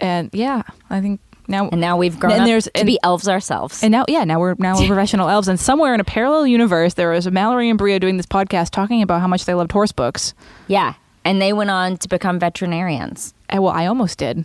[0.00, 1.64] And yeah, I think now.
[1.64, 1.68] Hmm.
[1.72, 3.82] and now we've grown and there's- to and- be elves ourselves.
[3.82, 5.48] And now, yeah, now we're now we're professional elves.
[5.48, 9.02] And somewhere in a parallel universe, there was Mallory and Brea doing this podcast talking
[9.02, 10.34] about how much they loved horse books.
[10.68, 10.94] yeah,
[11.24, 13.34] and they went on to become veterinarians.
[13.50, 14.44] And, well, I almost did.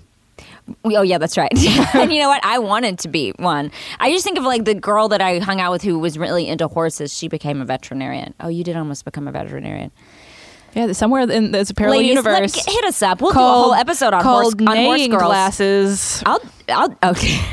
[0.86, 1.52] Oh yeah, that's right.
[1.96, 2.44] and you know what?
[2.44, 3.70] I wanted to be one.
[4.00, 6.48] I just think of like the girl that I hung out with who was really
[6.48, 7.14] into horses.
[7.16, 8.34] She became a veterinarian.
[8.40, 9.92] Oh, you did almost become a veterinarian.
[10.76, 12.66] Yeah, somewhere in a parallel Ladies, let- universe.
[12.66, 13.22] hit us up.
[13.22, 15.22] We'll do a whole episode on horse called on horse girls.
[15.24, 16.24] glasses.
[16.26, 16.40] I'll.
[16.70, 16.98] I'll.
[17.12, 17.40] Okay.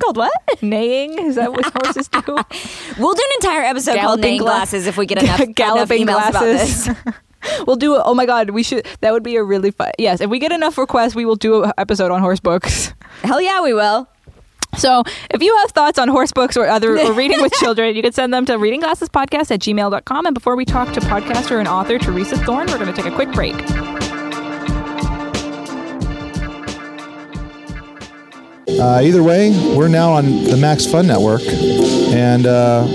[0.00, 0.32] Called what?
[0.62, 2.20] Neighing is that what horses do?
[2.98, 6.02] We'll do an entire episode called Galloping neighing gla- glasses if we get enough, Galloping
[6.02, 6.88] enough glasses.
[6.88, 7.04] about
[7.42, 7.64] this.
[7.66, 7.96] we'll do.
[7.96, 8.86] Oh my god, we should.
[9.00, 9.90] That would be a really fun.
[9.98, 12.92] Yes, if we get enough requests, we will do an episode on horse books.
[13.22, 14.08] Hell yeah, we will.
[14.76, 18.02] So if you have thoughts on horse books or other or reading with children, you
[18.02, 20.26] can send them to readingglassespodcast at gmail.com.
[20.26, 23.14] And before we talk to podcaster and author Theresa Thorn, we're going to take a
[23.14, 23.56] quick break.
[28.78, 32.86] Uh, either way, we're now on the Max Fun Network, and uh,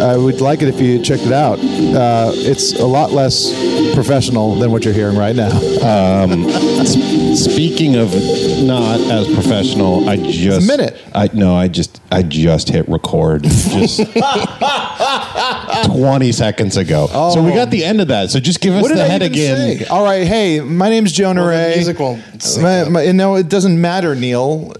[0.00, 1.58] I would like it if you checked it out.
[1.58, 3.52] Uh, it's a lot less
[3.94, 5.50] professional than what you're hearing right now.
[7.34, 8.14] Speaking of
[8.62, 10.91] not as professional, I just a minute.
[11.14, 13.98] I no, I just I just hit record just
[15.86, 17.06] twenty seconds ago.
[17.32, 17.70] So we got oh.
[17.70, 18.30] the end of that.
[18.30, 19.78] So just give us What did the I head even again.
[19.78, 19.84] say?
[19.86, 21.74] All right, hey, my name's Jonah Well, the Ray.
[21.76, 22.22] music won't
[22.60, 24.72] My, my, no, it doesn't matter, Neil.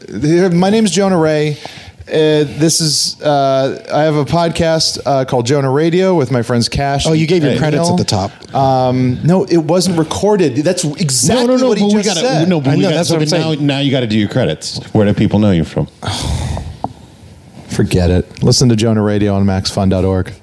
[0.52, 1.58] My name's Jonah Ray.
[2.12, 6.68] Uh, this is uh, I have a podcast uh, called Jonah Raydio with my friends
[6.68, 7.06] Cash.
[7.06, 8.54] Oh, you gave your credits at the top.
[8.54, 10.56] Um, no, it wasn't recorded.
[10.56, 11.68] That's exactly no, no, no.
[11.70, 12.48] what he but we just gotta, said.
[12.50, 13.66] no, but I we know, gotta- that's so what I'm now, saying.
[13.66, 14.84] now you got to do your credits.
[14.92, 15.86] Where do people know you from?
[17.68, 18.42] Forget it.
[18.42, 20.34] Listen to Jonah Raydio on maxfun.org.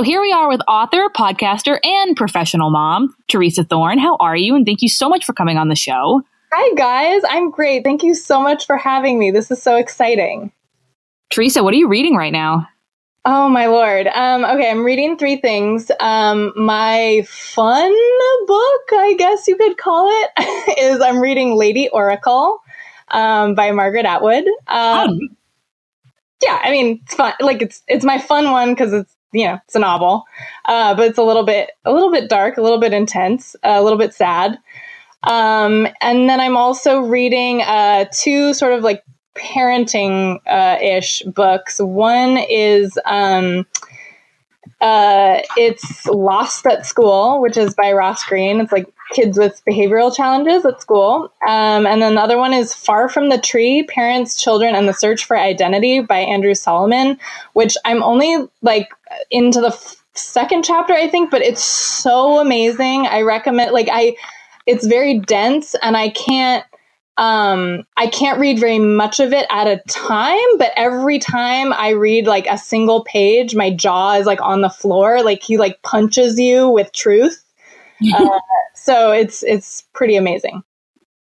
[0.00, 3.98] So here we are with author, podcaster, and professional mom, Theresa Thorn.
[3.98, 4.56] How are you?
[4.56, 6.22] And thank you so much for coming on the show.
[6.54, 7.20] Hi, guys.
[7.28, 7.84] I'm great.
[7.84, 9.30] Thank you so much for having me.
[9.30, 10.52] This is so exciting.
[11.28, 12.66] Theresa, what are you reading right now?
[13.26, 14.06] Oh, my Lord.
[14.06, 15.90] Um, okay, I'm reading three things.
[16.00, 17.92] Um, my fun
[18.46, 22.62] book, I guess you could call it, is I'm reading Lady Oracle
[23.08, 24.46] um, by Margaret Atwood.
[24.66, 25.36] Um,
[26.42, 27.34] yeah, I mean, it's fun.
[27.38, 30.24] Like, it's it's my fun one because it's you know it's a novel,
[30.66, 33.82] uh, but it's a little bit a little bit dark, a little bit intense, a
[33.82, 34.58] little bit sad.
[35.22, 39.04] Um, and then I'm also reading uh, two sort of like
[39.36, 41.78] parenting uh, ish books.
[41.78, 43.66] One is um,
[44.80, 48.60] uh, it's Lost at School, which is by Ross Greene.
[48.60, 51.32] It's like kids with behavioral challenges at school.
[51.46, 54.94] Um, and then the other one is Far from the Tree Parents, Children, and the
[54.94, 57.18] Search for Identity by Andrew Solomon,
[57.52, 58.88] which I'm only like
[59.30, 63.06] into the f- second chapter, I think, but it's so amazing.
[63.06, 64.16] I recommend, like, I,
[64.66, 66.64] it's very dense and I can't
[67.16, 71.90] um, I can't read very much of it at a time, but every time I
[71.90, 75.22] read like a single page, my jaw is like on the floor.
[75.22, 77.44] Like he like punches you with truth.
[78.14, 78.40] uh,
[78.74, 80.62] so it's it's pretty amazing.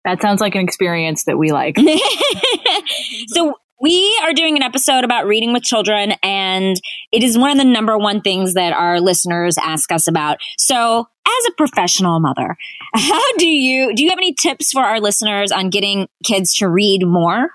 [0.04, 1.76] That sounds like an experience that we like.
[3.28, 6.80] so we are doing an episode about reading with children, and
[7.12, 10.38] it is one of the number one things that our listeners ask us about.
[10.56, 12.56] So, as a professional mother,
[12.94, 14.04] how do you do?
[14.04, 17.50] You have any tips for our listeners on getting kids to read more?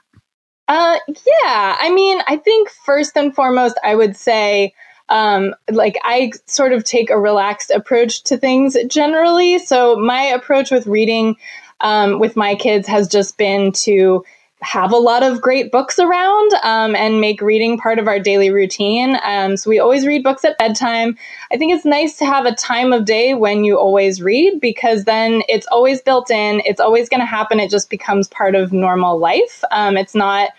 [0.67, 1.75] Uh, yeah.
[1.79, 4.73] I mean, I think first and foremost, I would say.
[5.09, 9.59] Um, like I sort of take a relaxed approach to things generally.
[9.59, 11.35] So my approach with reading
[11.81, 14.23] um, with my kids has just been to
[14.61, 18.51] have a lot of great books around um, and make reading part of our daily
[18.51, 19.17] routine.
[19.23, 21.17] Um, so we always read books at bedtime.
[21.51, 25.05] I think it's nice to have a time of day when you always read because
[25.05, 27.59] then it's always built in, it's always going to happen.
[27.59, 29.63] It just becomes part of normal life.
[29.71, 30.49] Um, it's not.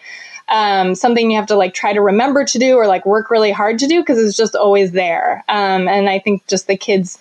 [0.49, 3.53] Um, something you have to like try to remember to do or like work really
[3.53, 5.45] hard to do because it's just always there.
[5.49, 7.19] Um, and I think just the kids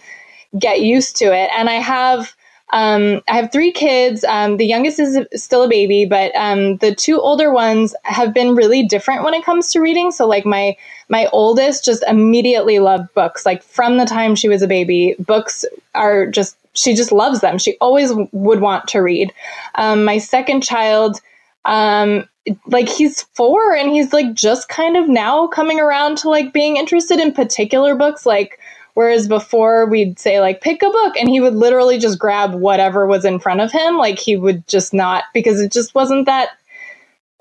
[0.57, 1.49] get used to it.
[1.55, 2.35] And I have
[2.71, 4.23] um, I have three kids.
[4.23, 8.55] Um, the youngest is still a baby, but um, the two older ones have been
[8.55, 10.11] really different when it comes to reading.
[10.11, 10.77] So, like my
[11.09, 13.45] my oldest just immediately loved books.
[13.45, 17.57] Like from the time she was a baby, books are just she just loves them.
[17.57, 19.33] She always would want to read.
[19.75, 21.19] Um, my second child,
[21.65, 22.25] um,
[22.67, 26.77] like he's four and he's like just kind of now coming around to like being
[26.77, 28.59] interested in particular books, like
[28.93, 33.07] Whereas before we'd say like pick a book and he would literally just grab whatever
[33.07, 33.97] was in front of him.
[33.97, 36.49] Like he would just not because it just wasn't that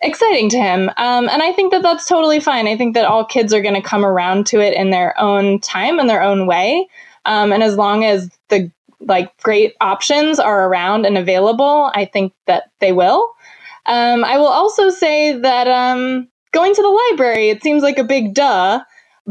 [0.02, 0.88] exciting to him.
[0.96, 2.66] Um, and I think that that's totally fine.
[2.66, 5.60] I think that all kids are going to come around to it in their own
[5.60, 6.88] time and their own way.
[7.26, 12.32] Um, and as long as the like great options are around and available, I think
[12.46, 13.34] that they will.
[13.86, 18.04] Um, I will also say that um, going to the library, it seems like a
[18.04, 18.80] big duh.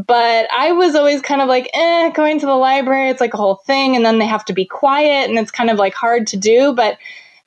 [0.05, 3.37] But I was always kind of like, eh, going to the library, it's like a
[3.37, 3.95] whole thing.
[3.95, 6.73] And then they have to be quiet and it's kind of like hard to do.
[6.73, 6.97] But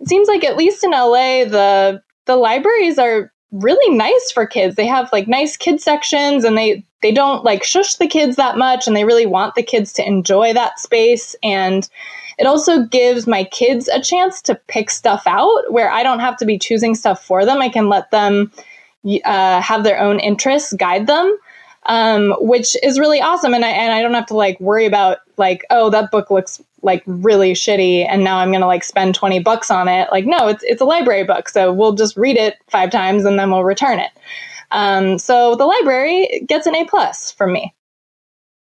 [0.00, 4.76] it seems like at least in LA, the the libraries are really nice for kids.
[4.76, 8.58] They have like nice kid sections and they they don't like shush the kids that
[8.58, 11.88] much and they really want the kids to enjoy that space and
[12.38, 16.36] it also gives my kids a chance to pick stuff out where I don't have
[16.38, 17.60] to be choosing stuff for them.
[17.60, 18.50] I can let them
[19.24, 21.36] uh, have their own interests guide them
[21.86, 23.54] um, which is really awesome.
[23.54, 26.62] And I and I don't have to like worry about like, oh, that book looks
[26.82, 30.08] like really shitty, and now I'm gonna like spend twenty bucks on it.
[30.12, 33.38] Like, no, it's it's a library book, so we'll just read it five times and
[33.38, 34.10] then we'll return it.
[34.70, 37.74] Um, so the library gets an A plus from me.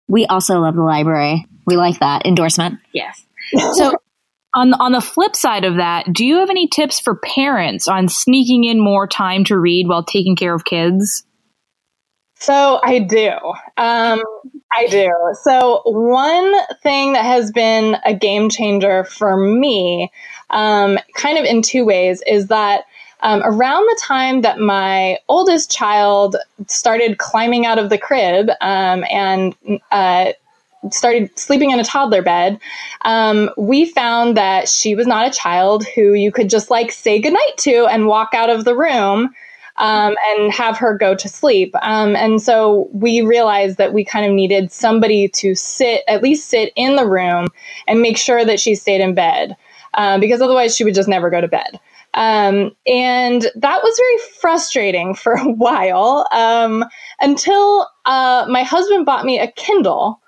[0.08, 1.46] We also love the library.
[1.66, 2.80] We like that endorsement.
[2.94, 3.22] Yes.
[3.74, 3.94] So
[4.56, 8.08] on on the flip side of that, do you have any tips for parents on
[8.08, 11.25] sneaking in more time to read while taking care of kids?
[12.38, 13.32] So I do.
[13.78, 14.22] Um,
[14.72, 15.12] I do.
[15.42, 20.12] So one thing that has been a game changer for me,
[20.50, 22.86] um, kind of in two ways, is that
[23.22, 26.36] um, around the time that my oldest child
[26.68, 29.56] started climbing out of the crib um, and
[29.92, 30.34] uh,
[30.92, 32.60] started sleeping in a toddler bed,
[33.04, 37.20] um, we found that she was not a child who you could just like say
[37.20, 39.34] goodnight to and walk out of the room
[39.78, 41.76] um, and have her go to sleep.
[41.82, 46.50] Um, and so we realized that we kind of needed somebody to sit, at least
[46.50, 47.48] sit in the room
[47.88, 49.56] and make sure that she stayed in bed
[49.96, 51.80] uh, because otherwise she would just never go to bed.
[52.14, 56.86] Um, and that was very frustrating for a while um,
[57.20, 60.22] until uh, my husband bought me a Kindle.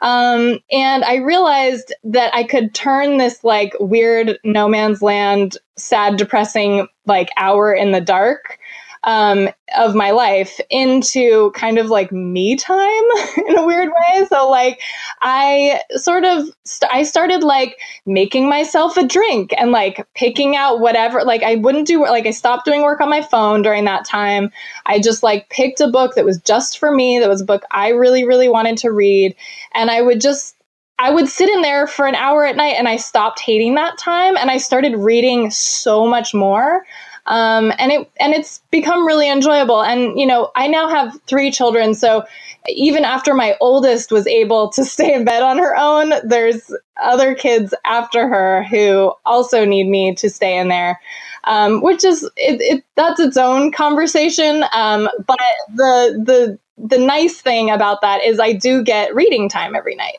[0.00, 6.16] Um, and I realized that I could turn this like weird no man's land, sad,
[6.16, 8.58] depressing like hour in the dark
[9.04, 13.02] um, of my life into kind of like me time
[13.48, 14.26] in a weird way.
[14.28, 14.80] So like
[15.20, 20.80] I sort of st- I started like making myself a drink and like picking out
[20.80, 24.04] whatever like I wouldn't do like I stopped doing work on my phone during that
[24.04, 24.50] time.
[24.86, 27.62] I just like picked a book that was just for me, that was a book
[27.70, 29.34] I really really wanted to read
[29.74, 30.56] and I would just
[30.98, 33.98] I would sit in there for an hour at night and I stopped hating that
[33.98, 36.86] time and I started reading so much more.
[37.26, 39.82] Um, and it and it's become really enjoyable.
[39.82, 42.24] And you know, I now have three children, so
[42.68, 47.34] even after my oldest was able to stay in bed on her own, there's other
[47.34, 51.00] kids after her who also need me to stay in there.
[51.44, 54.64] Um, which is it, it, that's its own conversation.
[54.72, 55.38] Um, but
[55.74, 60.18] the the the nice thing about that is I do get reading time every night.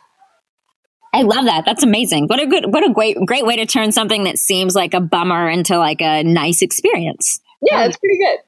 [1.14, 1.64] I love that.
[1.66, 2.28] That's amazing.
[2.28, 5.00] What a good, what a great, great way to turn something that seems like a
[5.00, 7.40] bummer into like a nice experience.
[7.62, 8.40] Yeah, it's pretty good.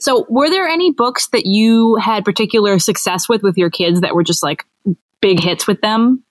[0.00, 4.14] So, were there any books that you had particular success with with your kids that
[4.14, 4.64] were just like
[5.20, 6.24] big hits with them?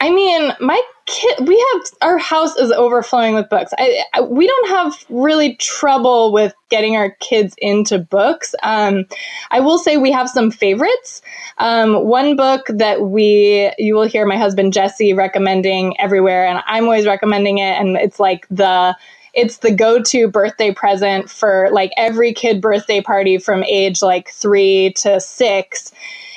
[0.00, 3.74] I mean, my kid, we have our house is overflowing with books.
[3.80, 8.54] I, I, we don't have really trouble with getting our kids into books.
[8.62, 9.06] Um,
[9.50, 11.22] I will say we have some favorites.
[11.58, 16.84] Um, one book that we you will hear my husband Jesse recommending everywhere, and I'm
[16.84, 18.96] always recommending it, and it's like the
[19.34, 24.94] it's the go-to birthday present for like every kid birthday party from age like three
[24.98, 25.92] to six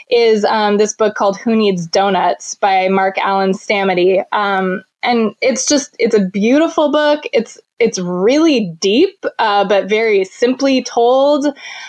[0.10, 4.24] is um, this book called Who Needs Donuts by Mark Alan Stamaty.
[4.32, 7.24] Um, and it's just it's a beautiful book.
[7.32, 11.46] It's it's really deep, uh, but very simply told.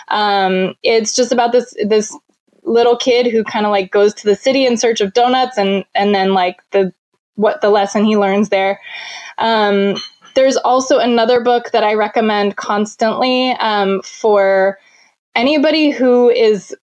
[0.07, 2.15] Um, it's just about this this
[2.63, 5.83] little kid who kind of like goes to the city in search of donuts, and
[5.95, 6.93] and then like the
[7.35, 8.79] what the lesson he learns there.
[9.37, 9.95] Um,
[10.35, 14.79] there's also another book that I recommend constantly um, for
[15.35, 16.75] anybody who is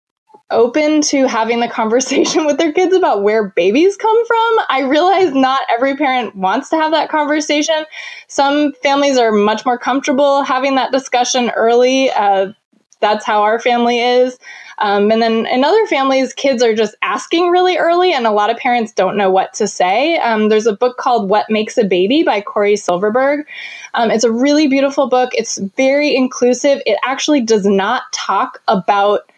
[0.50, 4.58] open to having the conversation with their kids about where babies come from.
[4.68, 7.84] I realize not every parent wants to have that conversation.
[8.28, 12.10] Some families are much more comfortable having that discussion early.
[12.10, 12.52] Uh,
[13.00, 14.38] that's how our family is.
[14.80, 18.50] Um, and then in other families, kids are just asking really early, and a lot
[18.50, 20.18] of parents don't know what to say.
[20.18, 23.46] Um, there's a book called What Makes a Baby by Corey Silverberg.
[23.94, 25.30] Um, it's a really beautiful book.
[25.34, 26.80] It's very inclusive.
[26.86, 29.28] It actually does not talk about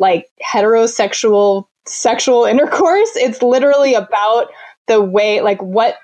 [0.00, 3.10] like heterosexual sexual intercourse.
[3.14, 4.50] It's literally about
[4.88, 5.96] the way, like what,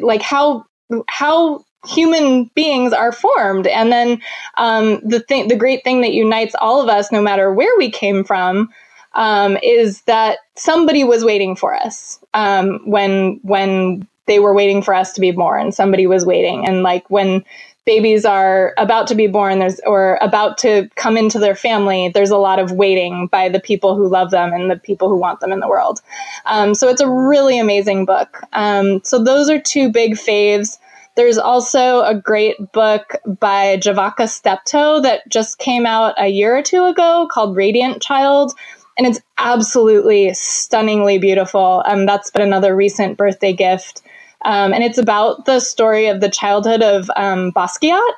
[0.00, 0.64] like how
[1.08, 4.20] how human beings are formed and then
[4.56, 7.90] um, the thing the great thing that unites all of us no matter where we
[7.90, 8.70] came from
[9.14, 14.94] um, is that somebody was waiting for us um, when when they were waiting for
[14.94, 17.44] us to be born somebody was waiting and like when
[17.84, 22.30] babies are about to be born there's or about to come into their family there's
[22.30, 25.40] a lot of waiting by the people who love them and the people who want
[25.40, 26.00] them in the world
[26.46, 30.78] um, so it's a really amazing book um, so those are two big faves
[31.14, 36.62] there's also a great book by Javaka Steptoe that just came out a year or
[36.62, 38.52] two ago called Radiant Child.
[38.96, 41.82] And it's absolutely stunningly beautiful.
[41.86, 44.02] Um, that's been another recent birthday gift.
[44.44, 48.12] Um, and it's about the story of the childhood of um, Basquiat.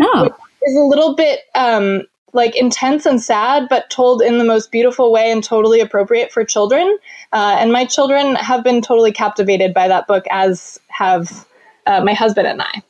[0.00, 0.28] Oh.
[0.62, 5.12] Is a little bit um, like intense and sad, but told in the most beautiful
[5.12, 6.98] way and totally appropriate for children.
[7.32, 11.46] Uh, and my children have been totally captivated by that book, as have
[11.86, 12.82] uh, my husband and I.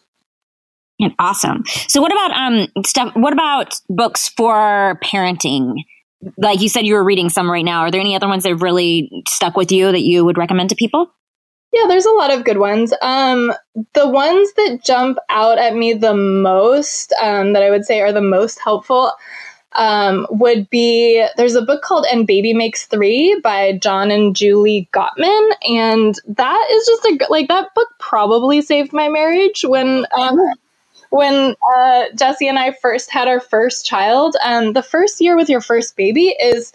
[1.19, 1.65] Awesome.
[1.89, 3.13] So, what about um stuff?
[3.15, 5.77] What about books for parenting?
[6.37, 7.81] Like you said, you were reading some right now.
[7.81, 10.77] Are there any other ones that really stuck with you that you would recommend to
[10.77, 11.11] people?
[11.73, 12.93] Yeah, there's a lot of good ones.
[13.01, 13.53] Um,
[13.93, 18.13] the ones that jump out at me the most, um, that I would say are
[18.13, 19.13] the most helpful,
[19.75, 24.89] um, would be there's a book called And Baby Makes Three by John and Julie
[24.93, 25.51] Gottman.
[25.69, 30.37] And that is just a, like, that book probably saved my marriage when, um,
[31.11, 34.35] when uh, Jesse and I first had our first child.
[34.43, 36.73] Um, the first year with your first baby is,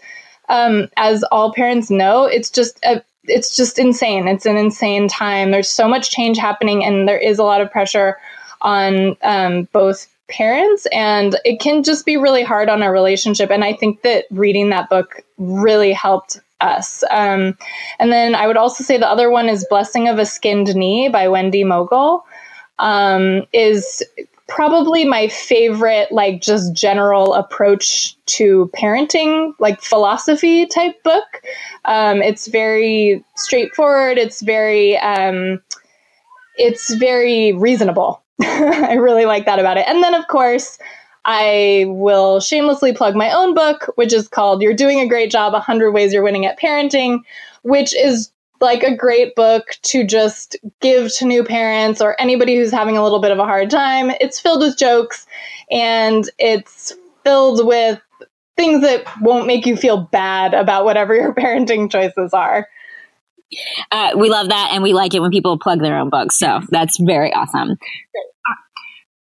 [0.48, 4.28] um, as all parents know, it's just a, it's just insane.
[4.28, 5.50] It's an insane time.
[5.50, 8.16] There's so much change happening, and there is a lot of pressure
[8.62, 13.62] on um, both parents and it can just be really hard on our relationship and
[13.62, 17.56] i think that reading that book really helped us um,
[18.00, 21.08] and then i would also say the other one is blessing of a skinned knee
[21.08, 22.24] by wendy Mogel
[22.78, 24.02] um, is
[24.48, 31.42] probably my favorite like just general approach to parenting like philosophy type book.
[31.84, 34.18] Um, it's very straightforward.
[34.18, 35.60] It's very um,
[36.56, 38.22] it's very reasonable.
[38.42, 39.86] I really like that about it.
[39.88, 40.78] And then, of course,
[41.24, 45.52] I will shamelessly plug my own book, which is called You're Doing a Great Job
[45.52, 47.20] 100 Ways You're Winning at Parenting,
[47.62, 48.30] which is
[48.60, 53.02] like a great book to just give to new parents or anybody who's having a
[53.02, 54.10] little bit of a hard time.
[54.20, 55.26] It's filled with jokes
[55.70, 56.92] and it's
[57.24, 58.00] filled with
[58.56, 62.68] things that won't make you feel bad about whatever your parenting choices are.
[63.92, 66.36] Uh, we love that, and we like it when people plug their own books.
[66.36, 67.76] So that's very awesome.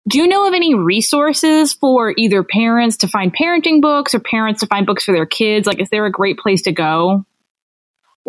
[0.10, 4.62] Do you know of any resources for either parents to find parenting books or parents
[4.62, 5.68] to find books for their kids?
[5.68, 7.26] Like, is there a great place to go?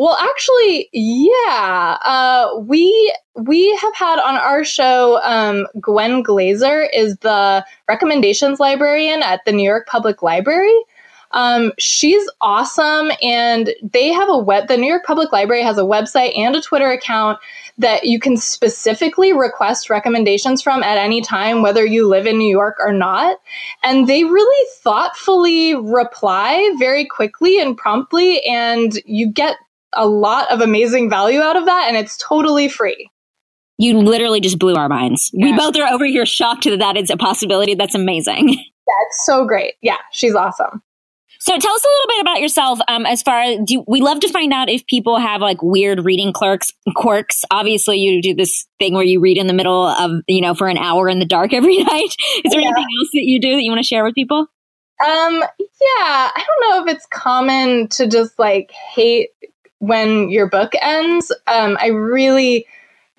[0.00, 1.98] Well, actually, yeah.
[2.02, 9.22] Uh, we we have had on our show um, Gwen Glazer is the recommendations librarian
[9.22, 10.74] at the New York Public Library.
[11.32, 14.68] Um, she's awesome, and they have a web.
[14.68, 17.38] The New York Public Library has a website and a Twitter account
[17.76, 22.50] that you can specifically request recommendations from at any time, whether you live in New
[22.50, 23.36] York or not.
[23.82, 29.56] And they really thoughtfully reply very quickly and promptly, and you get
[29.94, 33.10] a lot of amazing value out of that, and it's totally free.
[33.78, 35.30] You literally just blew our minds.
[35.32, 35.46] Yeah.
[35.46, 37.74] We both are over here shocked that that is a possibility.
[37.74, 38.48] That's amazing.
[38.86, 39.74] That's so great.
[39.80, 40.82] Yeah, she's awesome.
[41.40, 42.80] So tell us a little bit about yourself.
[42.86, 46.04] Um, as far as do we love to find out if people have like weird
[46.04, 47.44] reading clerks quirks.
[47.50, 50.68] Obviously, you do this thing where you read in the middle of you know for
[50.68, 52.14] an hour in the dark every night.
[52.44, 52.68] Is there yeah.
[52.68, 54.46] anything else that you do that you want to share with people?
[55.02, 59.30] Um, yeah, I don't know if it's common to just like hate
[59.80, 61.32] when your book ends.
[61.46, 62.66] Um, I really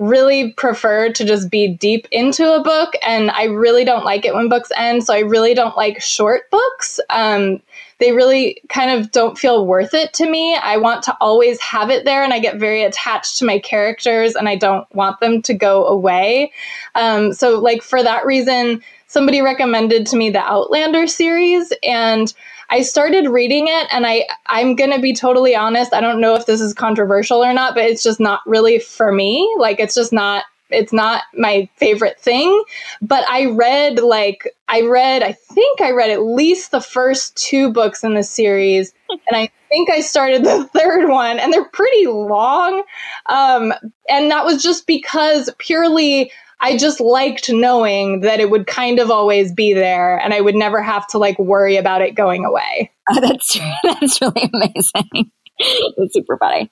[0.01, 4.34] really prefer to just be deep into a book and i really don't like it
[4.34, 7.62] when books end so i really don't like short books um,
[7.99, 11.91] they really kind of don't feel worth it to me i want to always have
[11.91, 15.39] it there and i get very attached to my characters and i don't want them
[15.39, 16.51] to go away
[16.95, 22.34] um, so like for that reason somebody recommended to me the outlander series and
[22.72, 26.36] I started reading it and I I'm going to be totally honest, I don't know
[26.36, 29.53] if this is controversial or not, but it's just not really for me.
[29.59, 32.63] Like it's just not it's not my favorite thing,
[33.01, 37.74] but I read like I read I think I read at least the first two
[37.74, 42.07] books in the series and I think I started the third one and they're pretty
[42.07, 42.84] long.
[43.28, 43.74] Um,
[44.09, 46.32] and that was just because purely
[46.62, 50.55] I just liked knowing that it would kind of always be there and I would
[50.55, 52.91] never have to like worry about it going away.
[53.09, 55.32] Oh, that's that's really amazing.
[55.97, 56.72] that's super funny.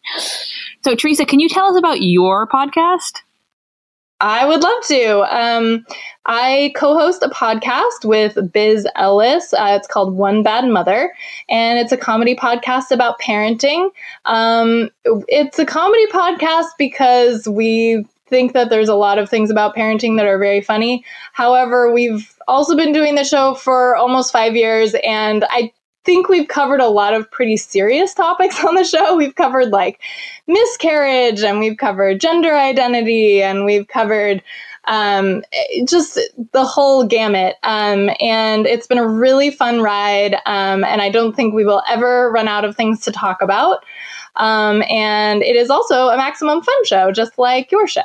[0.84, 3.22] So Theresa, can you tell us about your podcast?
[4.22, 5.38] I would love to.
[5.38, 5.86] Um,
[6.26, 9.54] I co host a podcast with Biz Ellis.
[9.54, 11.14] Uh, it's called One Bad Mother,
[11.48, 13.90] and it's a comedy podcast about parenting.
[14.26, 19.76] Um, it's a comedy podcast because we think that there's a lot of things about
[19.76, 21.04] parenting that are very funny.
[21.34, 25.72] However, we've also been doing the show for almost five years, and I
[26.06, 29.16] think we've covered a lot of pretty serious topics on the show.
[29.16, 30.00] We've covered like
[30.48, 34.42] miscarriage, and we've covered gender identity, and we've covered
[34.88, 35.44] um,
[35.86, 36.20] just
[36.52, 37.56] the whole gamut.
[37.64, 41.84] Um, and it's been a really fun ride, um, and I don't think we will
[41.88, 43.84] ever run out of things to talk about.
[44.40, 48.02] Um, and it is also a maximum fun show, just like your show.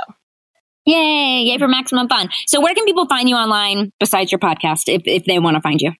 [0.86, 2.28] Yay, yay for maximum fun.
[2.46, 5.62] So where can people find you online besides your podcast if, if they want to
[5.62, 5.92] find you?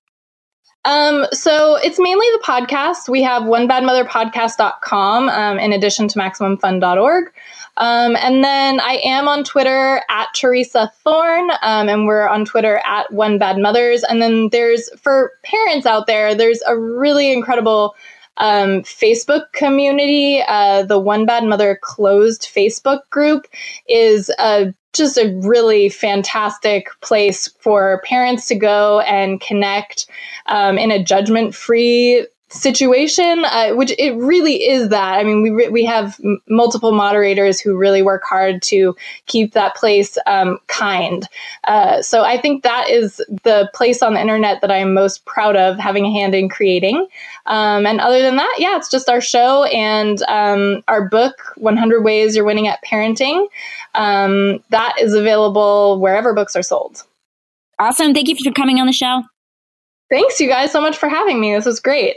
[0.85, 3.09] Um, so it's mainly the podcast.
[3.09, 7.32] We have onebadmotherpodcast.com um, in addition to maximumfun.org.
[7.76, 12.80] Um, and then I am on Twitter at Theresa Thorn, um, and we're on Twitter
[12.87, 14.05] at One Bad Mothers.
[14.05, 17.97] And then there's, for parents out there, there's a really incredible
[18.39, 20.43] um, Facebook community.
[20.47, 23.47] Uh, the One Bad Mother closed Facebook group
[23.89, 30.07] is a just a really fantastic place for parents to go and connect
[30.47, 32.24] um, in a judgment free
[32.55, 35.18] situation, uh, which it really is that.
[35.18, 38.96] I mean, we re- we have m- multiple moderators who really work hard to
[39.26, 41.28] keep that place um, kind.
[41.64, 45.57] Uh, so I think that is the place on the internet that I'm most proud
[45.57, 47.07] of having a hand in creating.
[47.46, 52.02] Um, and other than that, yeah, it's just our show and um, our book, 100
[52.02, 53.46] Ways You're Winning at Parenting.
[53.94, 57.02] Um, that is available wherever books are sold.
[57.78, 58.14] Awesome.
[58.14, 59.22] Thank you for coming on the show.
[60.11, 61.55] Thanks, you guys, so much for having me.
[61.55, 62.16] This was great.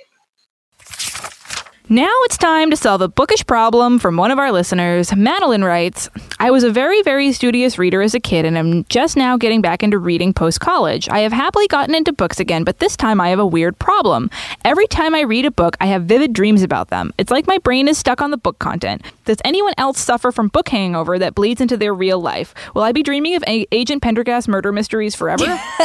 [1.89, 5.15] Now it's time to solve a bookish problem from one of our listeners.
[5.15, 9.15] Madeline writes I was a very, very studious reader as a kid and I'm just
[9.15, 11.07] now getting back into reading post college.
[11.07, 14.29] I have happily gotten into books again, but this time I have a weird problem.
[14.65, 17.13] Every time I read a book, I have vivid dreams about them.
[17.17, 19.01] It's like my brain is stuck on the book content.
[19.23, 22.53] Does anyone else suffer from book hangover that bleeds into their real life?
[22.75, 25.45] Will I be dreaming of a- Agent Pendergast murder mysteries forever?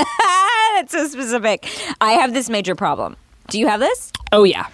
[0.74, 1.68] That's so specific.
[2.00, 3.14] I have this major problem.
[3.50, 4.11] Do you have this?
[4.32, 4.66] Oh, yeah.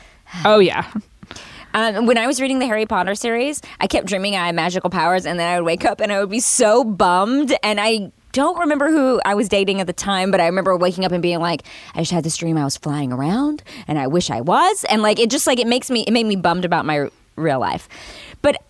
[0.46, 0.90] Oh, yeah.
[1.74, 4.90] Um, when I was reading the Harry Potter series, I kept dreaming I had magical
[4.90, 7.56] powers, and then I would wake up and I would be so bummed.
[7.62, 11.04] And I don't remember who I was dating at the time, but I remember waking
[11.04, 11.62] up and being like,
[11.94, 14.84] I just had this dream I was flying around, and I wish I was.
[14.84, 17.10] And like, it just like, it makes me, it made me bummed about my r-
[17.36, 17.88] real life.
[18.42, 18.62] But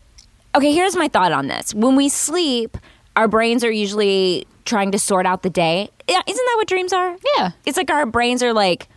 [0.55, 1.75] okay, here's my thought on this.
[1.75, 2.77] When we sleep,
[3.17, 7.17] our brains are usually trying to sort out the day isn't that what dreams are?
[7.37, 7.51] Yeah.
[7.67, 8.89] It's like our brains are like,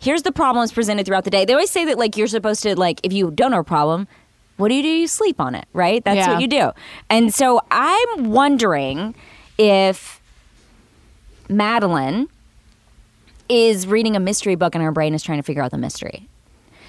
[0.00, 1.44] here's the problems presented throughout the day.
[1.44, 4.08] They always say that like you're supposed to like if you don't have a problem,
[4.56, 4.88] what do you do?
[4.88, 6.02] You sleep on it, right?
[6.04, 6.32] That's Yeah.
[6.32, 6.72] what you do.
[7.08, 9.14] And so I'm wondering
[9.58, 10.20] if
[11.48, 12.28] Madeline
[13.48, 16.28] is reading a mystery book and her brain is trying to figure out the mystery.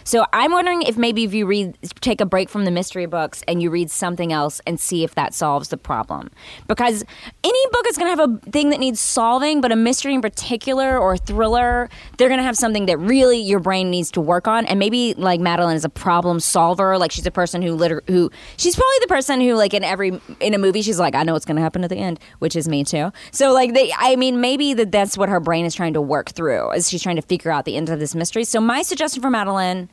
[0.04, 3.44] So I'm wondering if maybe if you read, take a break from the mystery books
[3.48, 6.30] and you read something else and see if that solves the problem.
[6.68, 7.04] Because
[7.44, 10.22] any book is going to have a thing that needs solving, but a mystery in
[10.22, 14.22] particular or a thriller, they're going to have something that really your brain needs to
[14.22, 14.66] work on.
[14.66, 18.32] And maybe like Madeline is a problem solver, like she's a person who liter- who
[18.58, 21.34] she's probably the person who like in every in a movie she's like I know
[21.34, 23.12] what's going to happen at the end, which is me too.
[23.32, 26.32] So like they, I mean maybe that that's what her brain is trying to work
[26.32, 28.44] through as she's trying to figure out the end of this mystery.
[28.44, 29.90] So my suggestion for Madeline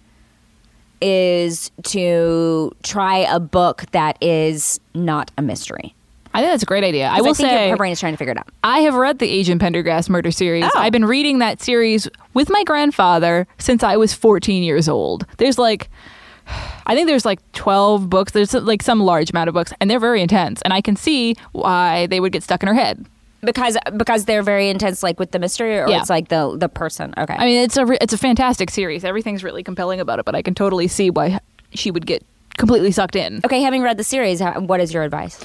[1.01, 5.95] is to try a book that is not a mystery.
[6.35, 7.09] I think that's a great idea.
[7.09, 8.49] I will think say her brain is trying to figure it out.
[8.63, 10.65] I have read the Agent Pendergast murder series.
[10.65, 10.71] Oh.
[10.77, 15.27] I've been reading that series with my grandfather since I was 14 years old.
[15.39, 15.89] There's like
[16.87, 18.33] I think there's like 12 books.
[18.33, 21.35] There's like some large amount of books and they're very intense and I can see
[21.53, 23.05] why they would get stuck in her head.
[23.43, 26.01] Because because they're very intense, like with the mystery, or Yeah.
[26.01, 27.15] it's like the the person.
[27.17, 29.05] Okay, I mean, it's a re- it's a fantastic series.
[29.05, 31.39] Everything's really compelling about it, but I can totally see why
[31.73, 32.25] she would get
[32.57, 33.41] completely sucked in.
[33.45, 33.63] okay.
[33.63, 35.39] Having read the series, what is your advice?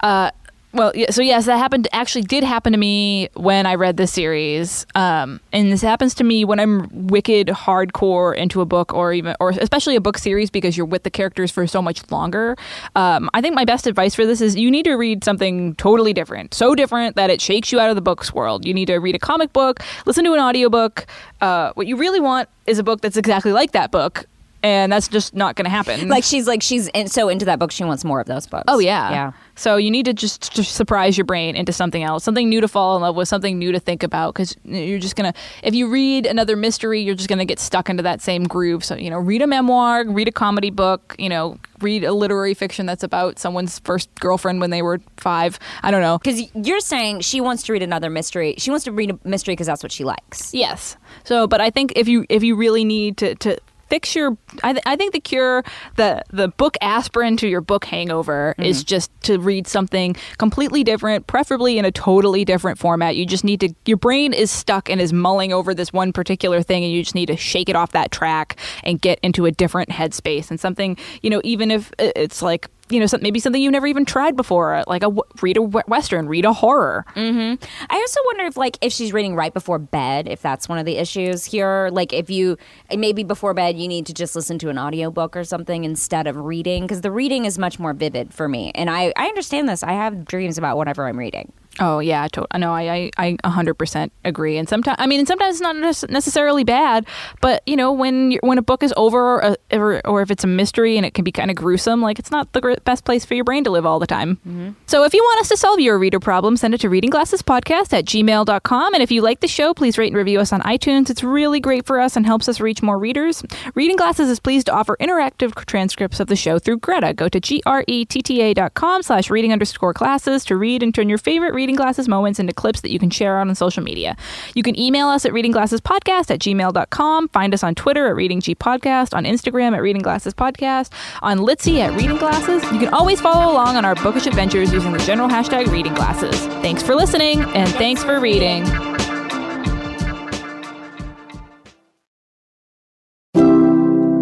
[0.00, 0.30] Uh,
[0.72, 1.88] well, so yes, that happened.
[1.92, 6.24] Actually, did happen to me when I read this series, um, and this happens to
[6.24, 10.50] me when I'm wicked hardcore into a book, or even, or especially a book series,
[10.50, 12.54] because you're with the characters for so much longer.
[12.94, 16.12] Um, I think my best advice for this is you need to read something totally
[16.12, 18.66] different, so different that it shakes you out of the books world.
[18.66, 21.06] You need to read a comic book, listen to an audiobook.
[21.40, 24.26] Uh, what you really want is a book that's exactly like that book.
[24.62, 26.08] And that's just not going to happen.
[26.08, 28.64] Like she's like she's in, so into that book, she wants more of those books.
[28.66, 29.32] Oh yeah, yeah.
[29.54, 32.68] So you need to just, just surprise your brain into something else, something new to
[32.68, 34.34] fall in love with, something new to think about.
[34.34, 35.32] Because you're just gonna,
[35.62, 38.84] if you read another mystery, you're just gonna get stuck into that same groove.
[38.84, 42.54] So you know, read a memoir, read a comedy book, you know, read a literary
[42.54, 45.58] fiction that's about someone's first girlfriend when they were five.
[45.82, 46.18] I don't know.
[46.18, 48.54] Because you're saying she wants to read another mystery.
[48.58, 50.52] She wants to read a mystery because that's what she likes.
[50.52, 50.96] Yes.
[51.24, 53.58] So, but I think if you if you really need to to
[53.88, 55.64] fix your, I, th- I think the cure,
[55.96, 58.86] the the book aspirin to your book hangover is mm-hmm.
[58.86, 63.16] just to read something completely different, preferably in a totally different format.
[63.16, 66.62] You just need to, your brain is stuck and is mulling over this one particular
[66.62, 69.50] thing, and you just need to shake it off that track and get into a
[69.50, 72.68] different headspace and something, you know, even if uh, it's like.
[72.90, 76.28] You know, some, maybe something you've never even tried before, like a read a western,
[76.28, 77.04] read a horror.
[77.14, 77.62] Mm-hmm.
[77.90, 80.86] I also wonder if like if she's reading right before bed, if that's one of
[80.86, 81.90] the issues here.
[81.92, 82.56] Like if you
[82.96, 86.36] maybe before bed you need to just listen to an audiobook or something instead of
[86.36, 88.72] reading because the reading is much more vivid for me.
[88.74, 89.82] And I I understand this.
[89.82, 91.52] I have dreams about whatever I'm reading.
[91.80, 94.56] Oh yeah, to- no, I I I hundred percent agree.
[94.58, 97.06] And sometimes, I mean, and sometimes it's not necessarily bad,
[97.40, 100.44] but you know, when when a book is over, or, uh, or or if it's
[100.44, 103.24] a mystery and it can be kind of gruesome, like it's not the best place
[103.24, 104.76] for your brain to live all the time.
[104.86, 108.04] So if you want us to solve your reader problem, send it to readingglassespodcast at
[108.06, 108.94] gmail.com.
[108.94, 111.10] And if you like the show, please rate and review us on iTunes.
[111.10, 113.42] It's really great for us and helps us reach more readers.
[113.74, 117.14] Reading Glasses is pleased to offer interactive transcripts of the show through Gretta.
[117.14, 121.54] Go to G-R-E-T-T-A dot com slash reading underscore glasses to read and turn your favorite
[121.68, 124.16] reading glasses moments into clips that you can share out on social media.
[124.54, 127.28] You can email us at readingglassespodcast at gmail.com.
[127.28, 130.90] Find us on Twitter at Reading G Podcast, on Instagram at Reading Glasses Podcast,
[131.20, 132.62] on Litzy at Reading Glasses.
[132.72, 136.40] You can always follow along on our bookish adventures using the general hashtag Reading Glasses.
[136.62, 138.64] Thanks for listening and thanks for reading.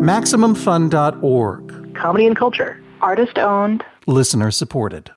[0.02, 1.94] MaximumFun.org.
[1.94, 2.82] Comedy and culture.
[3.00, 3.84] Artist owned.
[4.08, 5.12] Listener supported.